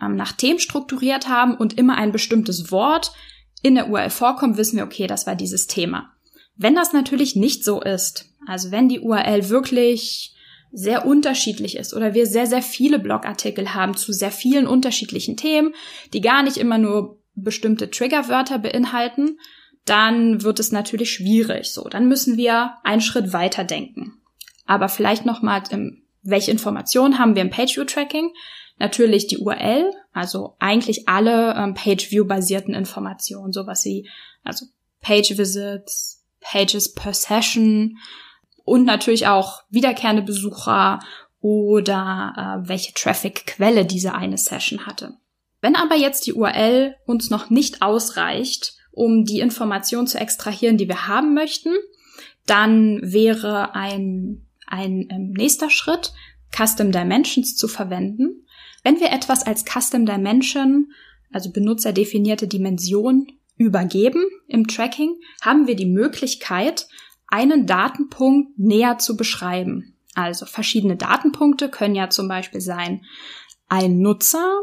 ähm, 0.00 0.16
nach 0.16 0.32
Themen 0.32 0.60
strukturiert 0.60 1.28
haben 1.28 1.56
und 1.56 1.76
immer 1.76 1.96
ein 1.96 2.12
bestimmtes 2.12 2.70
Wort 2.70 3.12
in 3.62 3.74
der 3.74 3.90
URL 3.90 4.10
vorkommt, 4.10 4.56
wissen 4.56 4.76
wir, 4.76 4.84
okay, 4.84 5.06
das 5.06 5.26
war 5.26 5.34
dieses 5.34 5.66
Thema. 5.66 6.12
Wenn 6.56 6.74
das 6.74 6.92
natürlich 6.92 7.34
nicht 7.34 7.64
so 7.64 7.82
ist, 7.82 8.30
also 8.46 8.70
wenn 8.70 8.88
die 8.88 9.00
URL 9.00 9.48
wirklich 9.48 10.33
sehr 10.76 11.06
unterschiedlich 11.06 11.76
ist 11.76 11.94
oder 11.94 12.14
wir 12.14 12.26
sehr, 12.26 12.46
sehr 12.46 12.60
viele 12.60 12.98
Blogartikel 12.98 13.74
haben 13.74 13.96
zu 13.96 14.12
sehr 14.12 14.32
vielen 14.32 14.66
unterschiedlichen 14.66 15.36
Themen, 15.36 15.72
die 16.12 16.20
gar 16.20 16.42
nicht 16.42 16.56
immer 16.56 16.78
nur 16.78 17.20
bestimmte 17.36 17.90
Triggerwörter 17.90 18.58
beinhalten, 18.58 19.38
dann 19.84 20.42
wird 20.42 20.58
es 20.58 20.72
natürlich 20.72 21.12
schwierig. 21.12 21.70
So, 21.70 21.88
dann 21.88 22.08
müssen 22.08 22.36
wir 22.36 22.74
einen 22.82 23.00
Schritt 23.00 23.32
weiter 23.32 23.62
denken. 23.62 24.20
Aber 24.66 24.88
vielleicht 24.88 25.24
nochmal, 25.24 25.62
welche 26.22 26.50
Informationen 26.50 27.20
haben 27.20 27.36
wir 27.36 27.42
im 27.42 27.50
Page-View-Tracking? 27.50 28.32
Natürlich 28.78 29.28
die 29.28 29.38
URL, 29.38 29.92
also 30.12 30.56
eigentlich 30.58 31.08
alle 31.08 31.54
ähm, 31.54 31.74
Page-View-basierten 31.74 32.74
Informationen, 32.74 33.52
sowas 33.52 33.84
wie 33.84 34.08
also 34.42 34.66
Page-Visits, 35.02 36.24
Pages 36.40 36.92
per 36.92 37.14
Session 37.14 37.98
und 38.64 38.84
natürlich 38.84 39.26
auch 39.26 39.62
wiederkehrende 39.70 40.22
Besucher 40.22 41.00
oder 41.40 42.62
äh, 42.64 42.68
welche 42.68 42.94
Traffic-Quelle 42.94 43.84
diese 43.84 44.14
eine 44.14 44.38
Session 44.38 44.86
hatte. 44.86 45.14
Wenn 45.60 45.76
aber 45.76 45.94
jetzt 45.94 46.26
die 46.26 46.32
URL 46.32 46.96
uns 47.06 47.30
noch 47.30 47.50
nicht 47.50 47.82
ausreicht, 47.82 48.74
um 48.90 49.24
die 49.24 49.40
Information 49.40 50.06
zu 50.06 50.18
extrahieren, 50.18 50.78
die 50.78 50.88
wir 50.88 51.08
haben 51.08 51.34
möchten, 51.34 51.70
dann 52.46 53.00
wäre 53.02 53.74
ein, 53.74 54.46
ein 54.66 55.08
ähm, 55.10 55.32
nächster 55.36 55.70
Schritt, 55.70 56.12
Custom 56.54 56.92
Dimensions 56.92 57.56
zu 57.56 57.68
verwenden. 57.68 58.46
Wenn 58.82 59.00
wir 59.00 59.10
etwas 59.10 59.46
als 59.46 59.64
Custom 59.64 60.06
Dimension, 60.06 60.92
also 61.32 61.50
benutzerdefinierte 61.50 62.46
Dimension, 62.46 63.26
übergeben 63.56 64.24
im 64.48 64.66
Tracking, 64.66 65.16
haben 65.40 65.66
wir 65.66 65.76
die 65.76 65.86
Möglichkeit, 65.86 66.88
einen 67.34 67.66
Datenpunkt 67.66 68.56
näher 68.58 68.98
zu 68.98 69.16
beschreiben. 69.16 69.96
Also 70.14 70.46
verschiedene 70.46 70.96
Datenpunkte 70.96 71.68
können 71.68 71.96
ja 71.96 72.08
zum 72.08 72.28
Beispiel 72.28 72.60
sein 72.60 73.04
ein 73.68 73.98
Nutzer 73.98 74.60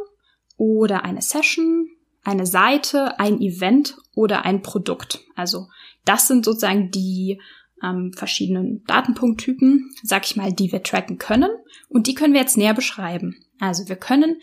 oder 0.56 1.04
eine 1.04 1.22
Session, 1.22 1.90
eine 2.24 2.46
Seite, 2.46 3.20
ein 3.20 3.42
Event 3.42 3.98
oder 4.16 4.46
ein 4.46 4.62
Produkt. 4.62 5.20
Also 5.36 5.68
das 6.06 6.30
sind 6.30 6.46
sozusagen 6.46 6.92
die 6.92 7.42
ähm, 7.84 8.14
verschiedenen 8.16 8.86
Datenpunkttypen, 8.86 9.92
sag 10.02 10.26
ich 10.26 10.38
mal, 10.38 10.54
die 10.54 10.72
wir 10.72 10.82
tracken 10.82 11.18
können. 11.18 11.52
Und 11.90 12.08
die 12.08 12.14
können 12.14 12.34
wir 12.34 12.40
jetzt 12.40 12.58
näher 12.58 12.74
beschreiben. 12.74 13.36
Also 13.60 13.90
wir 13.90 13.98
können 13.98 14.38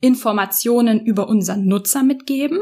Informationen 0.00 1.04
über 1.04 1.28
unseren 1.28 1.66
Nutzer 1.66 2.02
mitgeben. 2.02 2.60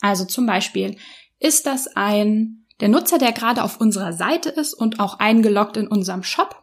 Also 0.00 0.24
zum 0.24 0.46
Beispiel, 0.46 0.96
ist 1.40 1.66
das 1.66 1.88
ein, 1.88 2.64
der 2.80 2.88
Nutzer, 2.88 3.18
der 3.18 3.32
gerade 3.32 3.62
auf 3.62 3.80
unserer 3.80 4.12
Seite 4.12 4.50
ist 4.50 4.74
und 4.74 5.00
auch 5.00 5.18
eingeloggt 5.18 5.76
in 5.76 5.88
unserem 5.88 6.22
Shop, 6.22 6.60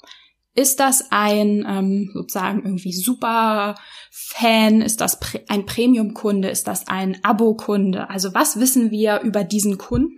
ist 0.55 0.79
das 0.79 1.11
ein 1.11 1.65
ähm, 1.67 2.11
sozusagen 2.13 2.63
irgendwie 2.63 2.93
super 2.93 3.75
Fan? 4.09 4.81
Ist 4.81 5.01
das 5.01 5.19
ein 5.49 5.65
Premium-Kunde? 5.65 6.49
Ist 6.49 6.67
das 6.67 6.87
ein 6.87 7.17
Abo-Kunde? 7.23 8.09
Also 8.09 8.33
was 8.33 8.57
wissen 8.57 8.89
wir 8.89 9.19
über 9.21 9.43
diesen 9.43 9.77
Kunden? 9.77 10.17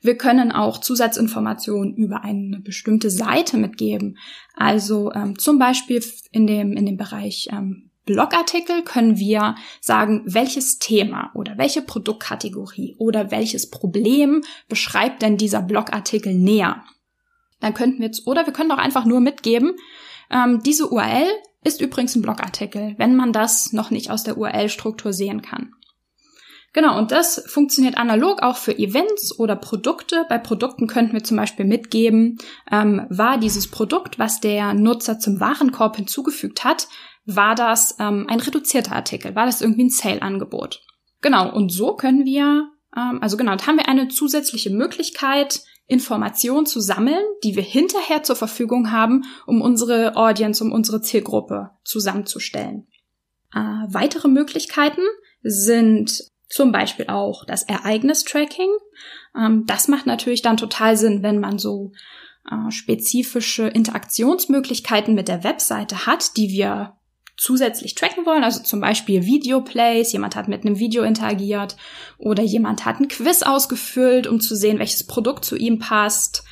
Wir 0.00 0.16
können 0.16 0.52
auch 0.52 0.78
Zusatzinformationen 0.78 1.94
über 1.94 2.24
eine 2.24 2.60
bestimmte 2.60 3.10
Seite 3.10 3.58
mitgeben. 3.58 4.16
Also 4.54 5.12
ähm, 5.12 5.38
zum 5.38 5.58
Beispiel 5.58 6.02
in 6.32 6.46
dem, 6.46 6.72
in 6.72 6.86
dem 6.86 6.96
Bereich 6.96 7.48
ähm, 7.52 7.91
Blogartikel 8.04 8.82
können 8.82 9.18
wir 9.18 9.54
sagen, 9.80 10.22
welches 10.24 10.78
Thema 10.78 11.30
oder 11.34 11.56
welche 11.56 11.82
Produktkategorie 11.82 12.96
oder 12.98 13.30
welches 13.30 13.70
Problem 13.70 14.42
beschreibt 14.68 15.22
denn 15.22 15.36
dieser 15.36 15.62
Blogartikel 15.62 16.34
näher. 16.34 16.84
Dann 17.60 17.74
könnten 17.74 18.00
wir 18.00 18.06
jetzt, 18.06 18.26
oder 18.26 18.44
wir 18.44 18.52
können 18.52 18.72
auch 18.72 18.78
einfach 18.78 19.04
nur 19.04 19.20
mitgeben, 19.20 19.76
ähm, 20.30 20.60
diese 20.64 20.88
URL 20.90 21.28
ist 21.62 21.80
übrigens 21.80 22.16
ein 22.16 22.22
Blogartikel, 22.22 22.94
wenn 22.98 23.14
man 23.14 23.32
das 23.32 23.72
noch 23.72 23.90
nicht 23.90 24.10
aus 24.10 24.24
der 24.24 24.36
URL-Struktur 24.36 25.12
sehen 25.12 25.42
kann. 25.42 25.72
Genau, 26.72 26.98
und 26.98 27.12
das 27.12 27.44
funktioniert 27.46 27.98
analog 27.98 28.42
auch 28.42 28.56
für 28.56 28.76
Events 28.76 29.38
oder 29.38 29.56
Produkte. 29.56 30.24
Bei 30.28 30.38
Produkten 30.38 30.86
könnten 30.86 31.12
wir 31.12 31.22
zum 31.22 31.36
Beispiel 31.36 31.66
mitgeben, 31.66 32.38
ähm, 32.70 33.06
war 33.10 33.38
dieses 33.38 33.70
Produkt, 33.70 34.18
was 34.18 34.40
der 34.40 34.72
Nutzer 34.72 35.18
zum 35.18 35.38
Warenkorb 35.38 35.96
hinzugefügt 35.96 36.64
hat, 36.64 36.88
war 37.26 37.54
das 37.54 37.96
ähm, 38.00 38.26
ein 38.28 38.40
reduzierter 38.40 38.96
Artikel, 38.96 39.34
war 39.34 39.46
das 39.46 39.60
irgendwie 39.60 39.84
ein 39.84 39.90
Sale-Angebot. 39.90 40.82
Genau, 41.20 41.54
und 41.54 41.70
so 41.70 41.94
können 41.94 42.24
wir, 42.24 42.68
ähm, 42.96 43.18
also 43.20 43.36
genau, 43.36 43.54
da 43.54 43.66
haben 43.66 43.76
wir 43.76 43.88
eine 43.88 44.08
zusätzliche 44.08 44.70
Möglichkeit, 44.70 45.60
Informationen 45.86 46.64
zu 46.64 46.80
sammeln, 46.80 47.22
die 47.44 47.54
wir 47.54 47.62
hinterher 47.62 48.22
zur 48.22 48.36
Verfügung 48.36 48.90
haben, 48.90 49.24
um 49.46 49.60
unsere 49.60 50.16
Audience, 50.16 50.64
um 50.64 50.72
unsere 50.72 51.02
Zielgruppe 51.02 51.70
zusammenzustellen. 51.84 52.86
Äh, 53.54 53.58
weitere 53.88 54.28
Möglichkeiten 54.28 55.02
sind 55.42 56.31
zum 56.52 56.70
Beispiel 56.70 57.06
auch 57.08 57.44
das 57.46 57.62
Ereignistracking. 57.62 58.70
Ähm, 59.36 59.64
das 59.66 59.88
macht 59.88 60.06
natürlich 60.06 60.42
dann 60.42 60.58
total 60.58 60.96
Sinn, 60.96 61.22
wenn 61.22 61.40
man 61.40 61.58
so 61.58 61.92
äh, 62.50 62.70
spezifische 62.70 63.68
Interaktionsmöglichkeiten 63.68 65.14
mit 65.14 65.28
der 65.28 65.44
Webseite 65.44 66.06
hat, 66.06 66.36
die 66.36 66.50
wir 66.50 66.96
zusätzlich 67.38 67.94
tracken 67.94 68.26
wollen, 68.26 68.44
also 68.44 68.62
zum 68.62 68.80
Beispiel 68.80 69.24
Videoplays, 69.24 70.12
jemand 70.12 70.36
hat 70.36 70.46
mit 70.46 70.64
einem 70.64 70.78
Video 70.78 71.02
interagiert 71.02 71.76
oder 72.18 72.42
jemand 72.42 72.84
hat 72.84 73.00
ein 73.00 73.08
Quiz 73.08 73.42
ausgefüllt, 73.42 74.26
um 74.26 74.38
zu 74.38 74.54
sehen, 74.54 74.78
welches 74.78 75.06
Produkt 75.06 75.44
zu 75.44 75.56
ihm 75.56 75.78
passt. 75.78 76.44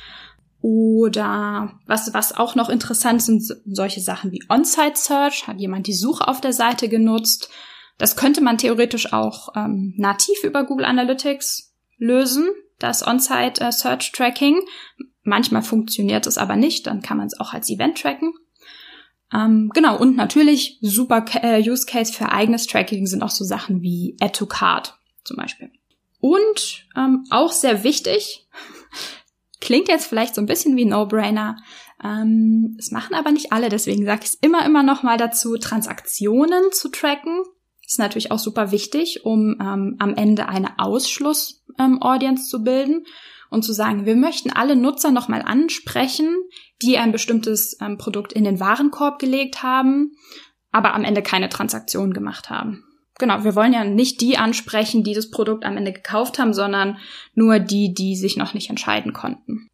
Oder 0.63 1.73
was, 1.87 2.13
was 2.13 2.35
auch 2.35 2.55
noch 2.55 2.69
interessant 2.69 3.21
sind, 3.21 3.43
solche 3.65 4.01
Sachen 4.01 4.31
wie 4.31 4.43
On-Site 4.49 4.95
Search. 4.95 5.47
Hat 5.47 5.59
jemand 5.59 5.87
die 5.87 5.93
Suche 5.93 6.27
auf 6.27 6.41
der 6.41 6.53
Seite 6.53 6.89
genutzt? 6.89 7.49
Das 7.97 8.15
könnte 8.15 8.41
man 8.41 8.57
theoretisch 8.57 9.13
auch 9.13 9.49
ähm, 9.55 9.93
nativ 9.97 10.43
über 10.43 10.63
Google 10.63 10.85
Analytics 10.85 11.75
lösen, 11.97 12.49
das 12.79 13.05
On-Site 13.05 13.61
äh, 13.61 13.71
Search 13.71 14.11
Tracking. 14.11 14.59
Manchmal 15.23 15.61
funktioniert 15.61 16.25
es 16.25 16.37
aber 16.37 16.55
nicht, 16.55 16.87
dann 16.87 17.01
kann 17.01 17.17
man 17.17 17.27
es 17.27 17.39
auch 17.39 17.53
als 17.53 17.69
Event 17.69 18.01
tracken. 18.01 18.33
Ähm, 19.33 19.69
genau, 19.73 19.97
und 19.97 20.15
natürlich 20.15 20.79
super 20.81 21.25
äh, 21.41 21.61
Use 21.61 21.85
Case 21.85 22.11
für 22.11 22.31
eigenes 22.31 22.67
Tracking 22.67 23.05
sind 23.05 23.23
auch 23.23 23.29
so 23.29 23.45
Sachen 23.45 23.81
wie 23.81 24.17
Add 24.19 24.33
to 24.33 24.45
Card 24.45 24.97
zum 25.23 25.37
Beispiel. 25.37 25.71
Und 26.19 26.85
ähm, 26.97 27.25
auch 27.29 27.51
sehr 27.51 27.83
wichtig, 27.83 28.47
klingt 29.61 29.87
jetzt 29.87 30.07
vielleicht 30.07 30.35
so 30.35 30.41
ein 30.41 30.47
bisschen 30.47 30.75
wie 30.75 30.85
No-Brainer, 30.85 31.55
ähm, 32.03 32.73
das 32.77 32.91
machen 32.91 33.13
aber 33.13 33.31
nicht 33.31 33.51
alle, 33.51 33.69
deswegen 33.69 34.05
sage 34.05 34.21
ich 34.23 34.29
es 34.29 34.35
immer, 34.35 34.65
immer 34.65 34.83
noch 34.83 35.03
mal 35.03 35.17
dazu, 35.17 35.57
Transaktionen 35.57 36.71
zu 36.71 36.89
tracken. 36.89 37.43
Ist 37.91 37.99
natürlich 37.99 38.31
auch 38.31 38.39
super 38.39 38.71
wichtig, 38.71 39.25
um 39.25 39.57
ähm, 39.59 39.97
am 39.99 40.15
Ende 40.15 40.47
eine 40.47 40.79
Ausschluss-Audience 40.79 42.43
ähm, 42.43 42.47
zu 42.47 42.63
bilden 42.63 43.03
und 43.49 43.63
zu 43.63 43.73
sagen, 43.73 44.05
wir 44.05 44.15
möchten 44.15 44.49
alle 44.49 44.77
Nutzer 44.77 45.11
nochmal 45.11 45.41
ansprechen, 45.41 46.33
die 46.81 46.97
ein 46.97 47.11
bestimmtes 47.11 47.75
ähm, 47.81 47.97
Produkt 47.97 48.31
in 48.31 48.45
den 48.45 48.61
Warenkorb 48.61 49.19
gelegt 49.19 49.61
haben, 49.61 50.13
aber 50.71 50.93
am 50.93 51.03
Ende 51.03 51.21
keine 51.21 51.49
Transaktion 51.49 52.13
gemacht 52.13 52.49
haben. 52.49 52.85
Genau, 53.19 53.43
wir 53.43 53.57
wollen 53.57 53.73
ja 53.73 53.83
nicht 53.83 54.21
die 54.21 54.37
ansprechen, 54.37 55.03
die 55.03 55.13
das 55.13 55.29
Produkt 55.29 55.65
am 55.65 55.75
Ende 55.75 55.91
gekauft 55.91 56.39
haben, 56.39 56.53
sondern 56.53 56.97
nur 57.35 57.59
die, 57.59 57.93
die 57.93 58.15
sich 58.15 58.37
noch 58.37 58.53
nicht 58.53 58.69
entscheiden 58.69 59.11
konnten. 59.11 59.67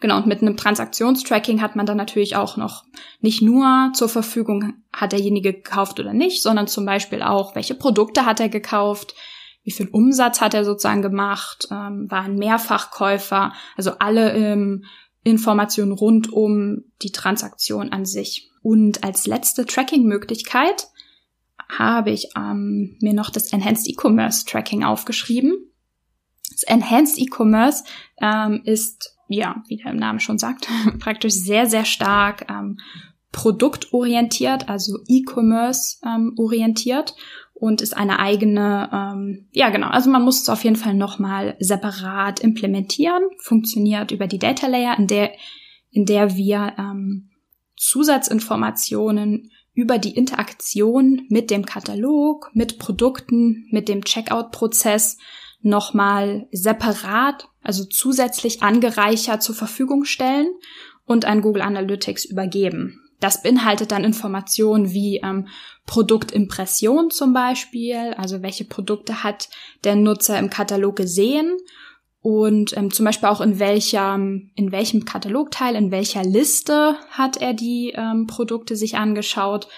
Genau, 0.00 0.16
und 0.16 0.26
mit 0.26 0.42
einem 0.42 0.56
Transaktionstracking 0.56 1.60
hat 1.60 1.74
man 1.74 1.84
dann 1.84 1.96
natürlich 1.96 2.36
auch 2.36 2.56
noch 2.56 2.84
nicht 3.20 3.42
nur 3.42 3.90
zur 3.94 4.08
Verfügung, 4.08 4.74
hat 4.92 5.12
derjenige 5.12 5.52
gekauft 5.52 5.98
oder 5.98 6.12
nicht, 6.12 6.42
sondern 6.42 6.68
zum 6.68 6.86
Beispiel 6.86 7.22
auch, 7.22 7.56
welche 7.56 7.74
Produkte 7.74 8.24
hat 8.24 8.38
er 8.38 8.48
gekauft, 8.48 9.14
wie 9.64 9.72
viel 9.72 9.88
Umsatz 9.88 10.40
hat 10.40 10.54
er 10.54 10.64
sozusagen 10.64 11.02
gemacht, 11.02 11.68
ähm, 11.70 12.06
war 12.08 12.22
ein 12.22 12.36
Mehrfachkäufer, 12.36 13.52
also 13.76 13.92
alle 13.98 14.32
ähm, 14.32 14.84
Informationen 15.24 15.92
rund 15.92 16.32
um 16.32 16.84
die 17.02 17.12
Transaktion 17.12 17.92
an 17.92 18.04
sich. 18.06 18.50
Und 18.62 19.04
als 19.04 19.26
letzte 19.26 19.66
Tracking-Möglichkeit 19.66 20.88
habe 21.68 22.10
ich 22.10 22.28
ähm, 22.36 22.96
mir 23.00 23.12
noch 23.12 23.30
das 23.30 23.52
Enhanced 23.52 23.88
E-Commerce 23.88 24.46
Tracking 24.46 24.84
aufgeschrieben. 24.84 25.70
Das 26.50 26.62
Enhanced 26.62 27.18
E-Commerce 27.18 27.84
ähm, 28.22 28.62
ist, 28.64 29.17
ja, 29.28 29.62
wie 29.68 29.76
der 29.76 29.92
Name 29.94 30.20
schon 30.20 30.38
sagt, 30.38 30.68
praktisch 30.98 31.34
sehr, 31.34 31.66
sehr 31.66 31.84
stark 31.84 32.46
ähm, 32.50 32.78
produktorientiert, 33.32 34.68
also 34.68 34.98
E-Commerce 35.06 35.98
ähm, 36.04 36.34
orientiert 36.38 37.14
und 37.54 37.80
ist 37.82 37.96
eine 37.96 38.18
eigene, 38.18 38.88
ähm, 38.92 39.48
ja 39.52 39.70
genau, 39.70 39.88
also 39.88 40.10
man 40.10 40.22
muss 40.22 40.42
es 40.42 40.48
auf 40.48 40.64
jeden 40.64 40.76
Fall 40.76 40.94
nochmal 40.94 41.56
separat 41.58 42.40
implementieren, 42.40 43.22
funktioniert 43.40 44.12
über 44.12 44.26
die 44.26 44.38
Data 44.38 44.66
Layer, 44.66 44.96
in 44.98 45.06
der, 45.06 45.32
in 45.90 46.06
der 46.06 46.36
wir 46.36 46.74
ähm, 46.78 47.30
Zusatzinformationen 47.76 49.50
über 49.74 49.98
die 49.98 50.16
Interaktion 50.16 51.26
mit 51.28 51.50
dem 51.50 51.64
Katalog, 51.64 52.50
mit 52.52 52.78
Produkten, 52.78 53.68
mit 53.70 53.88
dem 53.88 54.04
Checkout-Prozess 54.04 55.18
nochmal 55.60 56.46
separat, 56.52 57.48
also 57.62 57.84
zusätzlich 57.84 58.62
angereichert 58.62 59.42
zur 59.42 59.54
Verfügung 59.54 60.04
stellen 60.04 60.48
und 61.04 61.24
an 61.24 61.42
Google 61.42 61.62
Analytics 61.62 62.24
übergeben. 62.24 63.00
das 63.20 63.42
beinhaltet 63.42 63.90
dann 63.90 64.04
Informationen 64.04 64.92
wie 64.92 65.16
ähm, 65.16 65.48
Produktimpression 65.86 67.10
zum 67.10 67.32
Beispiel, 67.32 68.14
also 68.16 68.42
welche 68.42 68.64
Produkte 68.64 69.24
hat 69.24 69.48
der 69.82 69.96
Nutzer 69.96 70.38
im 70.38 70.50
Katalog 70.50 70.94
gesehen 70.96 71.56
und 72.20 72.76
ähm, 72.76 72.92
zum 72.92 73.04
Beispiel 73.06 73.28
auch 73.28 73.40
in 73.40 73.58
welchem, 73.58 74.50
in 74.54 74.72
welchem 74.72 75.04
Katalogteil, 75.04 75.74
in 75.74 75.90
welcher 75.90 76.24
Liste 76.24 76.96
hat 77.10 77.36
er 77.38 77.54
die 77.54 77.92
ähm, 77.96 78.26
Produkte 78.26 78.76
sich 78.76 78.96
angeschaut. 78.96 79.68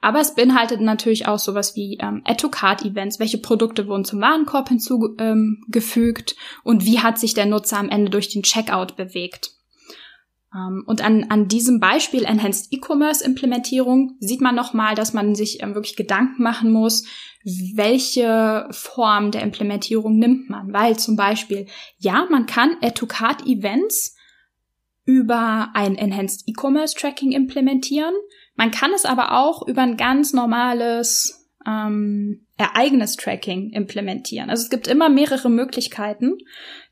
Aber 0.00 0.20
es 0.20 0.34
beinhaltet 0.34 0.80
natürlich 0.80 1.26
auch 1.26 1.38
sowas 1.38 1.76
wie 1.76 1.98
ähm, 2.00 2.22
Add-to-Card-Events. 2.24 3.20
Welche 3.20 3.38
Produkte 3.38 3.86
wurden 3.86 4.04
zum 4.04 4.20
Warenkorb 4.20 4.68
hinzugefügt 4.68 6.32
ähm, 6.32 6.60
und 6.64 6.84
wie 6.86 7.00
hat 7.00 7.18
sich 7.18 7.34
der 7.34 7.46
Nutzer 7.46 7.78
am 7.78 7.90
Ende 7.90 8.10
durch 8.10 8.28
den 8.28 8.42
Checkout 8.42 8.96
bewegt? 8.96 9.52
Ähm, 10.54 10.84
und 10.86 11.02
an, 11.02 11.26
an 11.28 11.48
diesem 11.48 11.80
Beispiel 11.80 12.24
Enhanced 12.24 12.72
E-Commerce 12.72 13.24
Implementierung 13.24 14.16
sieht 14.20 14.40
man 14.40 14.54
nochmal, 14.54 14.94
dass 14.94 15.12
man 15.12 15.34
sich 15.34 15.62
ähm, 15.62 15.74
wirklich 15.74 15.96
Gedanken 15.96 16.42
machen 16.42 16.72
muss, 16.72 17.04
welche 17.44 18.68
Form 18.70 19.30
der 19.30 19.42
Implementierung 19.42 20.18
nimmt 20.18 20.50
man. 20.50 20.72
Weil 20.72 20.98
zum 20.98 21.16
Beispiel, 21.16 21.66
ja, 21.98 22.26
man 22.30 22.46
kann 22.46 22.76
Add-to-Card-Events 22.80 24.16
über 25.04 25.70
ein 25.74 25.96
Enhanced 25.96 26.44
E-Commerce 26.46 26.94
Tracking 26.94 27.32
implementieren. 27.32 28.14
Man 28.60 28.72
kann 28.72 28.92
es 28.92 29.06
aber 29.06 29.38
auch 29.38 29.66
über 29.66 29.80
ein 29.80 29.96
ganz 29.96 30.34
normales 30.34 31.48
ähm, 31.66 32.44
Ereignis-Tracking 32.58 33.70
implementieren. 33.70 34.50
Also 34.50 34.64
es 34.64 34.68
gibt 34.68 34.86
immer 34.86 35.08
mehrere 35.08 35.48
Möglichkeiten, 35.48 36.36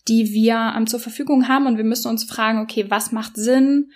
die 0.09 0.33
wir 0.33 0.73
ähm, 0.75 0.87
zur 0.87 0.99
Verfügung 0.99 1.47
haben 1.47 1.67
und 1.67 1.77
wir 1.77 1.85
müssen 1.85 2.09
uns 2.09 2.25
fragen, 2.25 2.61
okay, 2.61 2.87
was 2.89 3.13
macht 3.13 3.37
Sinn? 3.37 3.91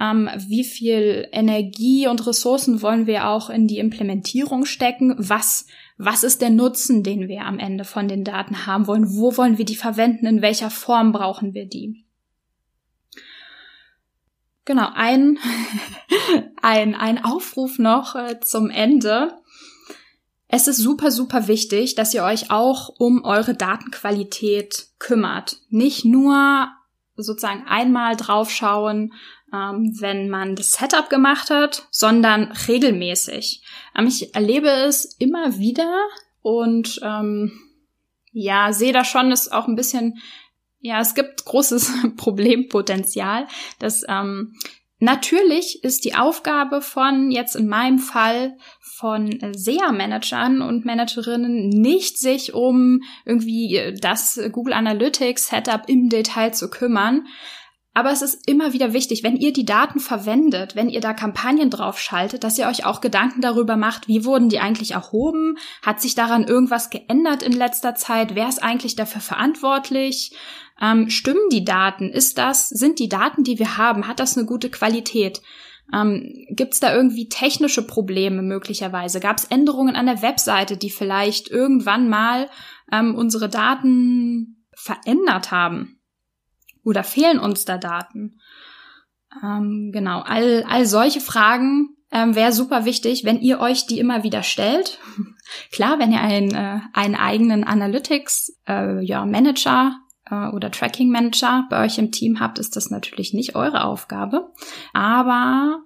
Ähm, 0.00 0.30
wie 0.48 0.64
viel 0.64 1.28
Energie 1.30 2.08
und 2.08 2.26
Ressourcen 2.26 2.80
wollen 2.80 3.06
wir 3.06 3.28
auch 3.28 3.50
in 3.50 3.66
die 3.66 3.78
Implementierung 3.78 4.64
stecken? 4.64 5.14
Was, 5.18 5.66
was 5.98 6.24
ist 6.24 6.40
der 6.40 6.48
Nutzen, 6.48 7.02
den 7.02 7.28
wir 7.28 7.42
am 7.42 7.58
Ende 7.58 7.84
von 7.84 8.08
den 8.08 8.24
Daten 8.24 8.64
haben 8.64 8.86
wollen? 8.86 9.04
Wo 9.06 9.36
wollen 9.36 9.58
wir 9.58 9.66
die 9.66 9.76
verwenden? 9.76 10.24
In 10.24 10.40
welcher 10.40 10.70
Form 10.70 11.12
brauchen 11.12 11.52
wir 11.52 11.66
die? 11.66 12.07
Genau, 14.68 14.90
ein, 14.94 15.38
ein, 16.62 16.94
ein 16.94 17.24
Aufruf 17.24 17.78
noch 17.78 18.14
äh, 18.14 18.38
zum 18.40 18.68
Ende. 18.68 19.32
Es 20.46 20.68
ist 20.68 20.76
super, 20.76 21.10
super 21.10 21.48
wichtig, 21.48 21.94
dass 21.94 22.12
ihr 22.12 22.22
euch 22.22 22.50
auch 22.50 22.90
um 22.98 23.24
eure 23.24 23.54
Datenqualität 23.54 24.88
kümmert. 24.98 25.56
Nicht 25.70 26.04
nur 26.04 26.68
sozusagen 27.16 27.66
einmal 27.66 28.14
draufschauen, 28.14 29.14
ähm, 29.54 29.96
wenn 30.00 30.28
man 30.28 30.54
das 30.54 30.72
Setup 30.72 31.08
gemacht 31.08 31.48
hat, 31.48 31.88
sondern 31.90 32.52
regelmäßig. 32.68 33.62
Ähm, 33.96 34.06
ich 34.06 34.34
erlebe 34.34 34.68
es 34.68 35.06
immer 35.18 35.56
wieder 35.56 35.98
und 36.42 37.00
ähm, 37.02 37.58
ja, 38.32 38.74
sehe 38.74 38.92
da 38.92 39.02
schon, 39.02 39.32
ist 39.32 39.50
auch 39.50 39.66
ein 39.66 39.76
bisschen, 39.76 40.18
ja, 40.80 41.00
es 41.00 41.14
gibt 41.14 41.44
großes 41.44 41.92
Problempotenzial, 42.16 43.46
dass 43.78 44.04
ähm, 44.08 44.54
Natürlich 45.00 45.84
ist 45.84 46.04
die 46.04 46.16
Aufgabe 46.16 46.80
von 46.80 47.30
jetzt 47.30 47.54
in 47.54 47.68
meinem 47.68 48.00
Fall 48.00 48.56
von 48.80 49.38
SEA-Managern 49.54 50.60
und 50.60 50.84
Managerinnen 50.84 51.68
nicht 51.68 52.18
sich 52.18 52.52
um 52.52 53.02
irgendwie 53.24 53.76
äh, 53.76 53.94
das 53.94 54.40
Google 54.50 54.72
Analytics 54.72 55.48
Setup 55.48 55.82
im 55.86 56.08
Detail 56.08 56.52
zu 56.52 56.68
kümmern. 56.68 57.28
Aber 57.94 58.10
es 58.10 58.22
ist 58.22 58.48
immer 58.48 58.72
wieder 58.72 58.92
wichtig, 58.92 59.22
wenn 59.22 59.36
ihr 59.36 59.52
die 59.52 59.64
Daten 59.64 59.98
verwendet, 59.98 60.76
wenn 60.76 60.88
ihr 60.88 61.00
da 61.00 61.14
Kampagnen 61.14 61.70
drauf 61.70 61.98
schaltet, 61.98 62.44
dass 62.44 62.58
ihr 62.58 62.68
euch 62.68 62.84
auch 62.84 63.00
Gedanken 63.00 63.40
darüber 63.40 63.76
macht, 63.76 64.06
wie 64.06 64.24
wurden 64.24 64.48
die 64.48 64.60
eigentlich 64.60 64.92
erhoben? 64.92 65.58
Hat 65.82 66.00
sich 66.00 66.14
daran 66.14 66.44
irgendwas 66.44 66.90
geändert 66.90 67.42
in 67.42 67.52
letzter 67.52 67.94
Zeit? 67.94 68.34
Wer 68.34 68.48
ist 68.48 68.62
eigentlich 68.62 68.94
dafür 68.94 69.20
verantwortlich? 69.20 70.32
Ähm, 70.80 71.10
stimmen 71.10 71.48
die 71.50 71.64
Daten? 71.64 72.10
Ist 72.10 72.38
das, 72.38 72.68
sind 72.68 72.98
die 72.98 73.08
Daten, 73.08 73.44
die 73.44 73.58
wir 73.58 73.76
haben, 73.76 74.06
hat 74.06 74.20
das 74.20 74.36
eine 74.36 74.46
gute 74.46 74.70
Qualität? 74.70 75.42
Ähm, 75.92 76.46
Gibt 76.50 76.74
es 76.74 76.80
da 76.80 76.94
irgendwie 76.94 77.28
technische 77.28 77.86
Probleme 77.86 78.42
möglicherweise? 78.42 79.20
Gab 79.20 79.38
es 79.38 79.44
Änderungen 79.44 79.96
an 79.96 80.06
der 80.06 80.22
Webseite, 80.22 80.76
die 80.76 80.90
vielleicht 80.90 81.48
irgendwann 81.48 82.08
mal 82.08 82.48
ähm, 82.92 83.14
unsere 83.14 83.48
Daten 83.48 84.64
verändert 84.74 85.50
haben? 85.50 86.00
Oder 86.84 87.04
fehlen 87.04 87.38
uns 87.38 87.64
da 87.64 87.78
Daten? 87.78 88.38
Ähm, 89.42 89.90
genau, 89.92 90.20
all, 90.20 90.64
all 90.68 90.86
solche 90.86 91.20
Fragen 91.20 91.96
ähm, 92.10 92.34
wäre 92.34 92.52
super 92.52 92.84
wichtig, 92.84 93.24
wenn 93.24 93.40
ihr 93.40 93.60
euch 93.60 93.86
die 93.86 93.98
immer 93.98 94.22
wieder 94.22 94.42
stellt. 94.42 94.98
Klar, 95.72 95.98
wenn 95.98 96.12
ihr 96.12 96.20
einen, 96.20 96.54
äh, 96.54 96.80
einen 96.92 97.14
eigenen 97.14 97.64
Analytics 97.64 98.58
äh, 98.66 99.04
ja, 99.04 99.26
Manager 99.26 99.98
äh, 100.30 100.48
oder 100.48 100.70
Tracking 100.70 101.10
Manager 101.10 101.66
bei 101.70 101.84
euch 101.84 101.98
im 101.98 102.12
Team 102.12 102.40
habt, 102.40 102.58
ist 102.58 102.76
das 102.76 102.90
natürlich 102.90 103.34
nicht 103.34 103.54
eure 103.56 103.84
Aufgabe. 103.84 104.52
Aber 104.92 105.80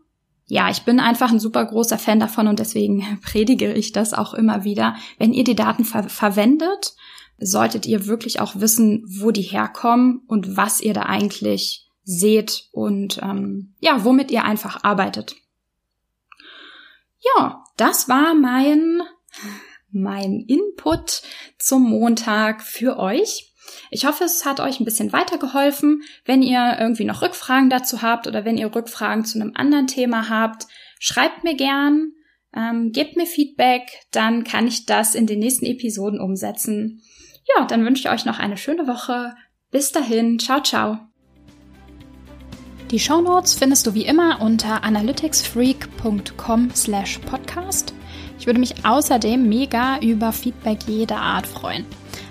ja, 0.47 0.69
ich 0.71 0.83
bin 0.83 1.01
einfach 1.01 1.31
ein 1.31 1.41
super 1.41 1.65
großer 1.65 1.99
Fan 1.99 2.21
davon 2.21 2.49
und 2.49 2.59
deswegen 2.59 3.21
predige 3.25 3.73
ich 3.73 3.93
das 3.93 4.15
auch 4.15 4.35
immer 4.35 4.65
wieder. 4.65 4.97
Wenn 5.19 5.33
ihr 5.33 5.45
die 5.45 5.55
Daten 5.55 5.85
ver 5.85 6.05
verwendet, 6.05 6.95
solltet 7.39 7.87
ihr 7.87 8.07
wirklich 8.07 8.41
auch 8.41 8.57
wissen, 8.57 9.05
wo 9.07 9.31
die 9.31 9.43
herkommen 9.43 10.23
und 10.29 10.57
was 10.57 10.81
ihr 10.81 10.95
da 10.95 11.03
eigentlich 11.03 11.89
seht 12.05 12.69
und 12.73 13.21
ähm, 13.23 13.75
ja, 13.81 14.05
womit 14.05 14.31
ihr 14.31 14.45
einfach 14.45 14.85
arbeitet. 14.85 15.37
Ja, 17.37 17.65
das 17.77 18.09
war 18.09 18.35
mein 18.35 19.03
mein 19.93 20.41
Input 20.41 21.23
zum 21.59 21.83
Montag 21.83 22.63
für 22.63 22.99
euch. 22.99 23.52
Ich 23.95 24.07
hoffe, 24.07 24.25
es 24.25 24.47
hat 24.47 24.59
euch 24.59 24.81
ein 24.81 24.87
bisschen 24.87 25.13
weitergeholfen. 25.13 26.03
Wenn 26.25 26.41
ihr 26.41 26.79
irgendwie 26.81 27.05
noch 27.05 27.21
Rückfragen 27.21 27.69
dazu 27.69 28.01
habt 28.01 28.27
oder 28.27 28.47
wenn 28.47 28.57
ihr 28.57 28.75
Rückfragen 28.75 29.27
zu 29.27 29.39
einem 29.39 29.53
anderen 29.55 29.87
Thema 29.87 30.31
habt, 30.31 30.67
schreibt 30.99 31.45
mir 31.45 31.55
gern, 31.55 32.13
ähm, 32.57 32.93
gebt 32.93 33.17
mir 33.17 33.27
Feedback, 33.27 33.83
dann 34.11 34.45
kann 34.45 34.67
ich 34.67 34.87
das 34.87 35.15
in 35.15 35.27
den 35.27 35.41
nächsten 35.41 35.67
Episoden 35.67 36.21
umsetzen. 36.21 37.03
Ja, 37.55 37.67
dann 37.67 37.85
wünsche 37.85 38.01
ich 38.01 38.11
euch 38.11 38.25
noch 38.25 38.39
eine 38.39 38.57
schöne 38.57 38.87
Woche. 38.87 39.35
Bis 39.71 39.93
dahin, 39.93 40.39
ciao, 40.39 40.63
ciao. 40.63 40.99
Die 42.91 42.99
Shownotes 42.99 43.55
findest 43.55 43.87
du 43.87 43.93
wie 43.93 44.07
immer 44.07 44.41
unter 44.41 44.85
analyticsfreak.com 44.85 46.71
slash 46.75 47.19
podcast. 47.19 47.93
Ich 48.39 48.47
würde 48.47 48.61
mich 48.61 48.87
außerdem 48.87 49.47
mega 49.47 49.99
über 50.01 50.33
Feedback 50.33 50.79
jeder 50.87 51.19
Art 51.19 51.47
freuen. 51.47 51.85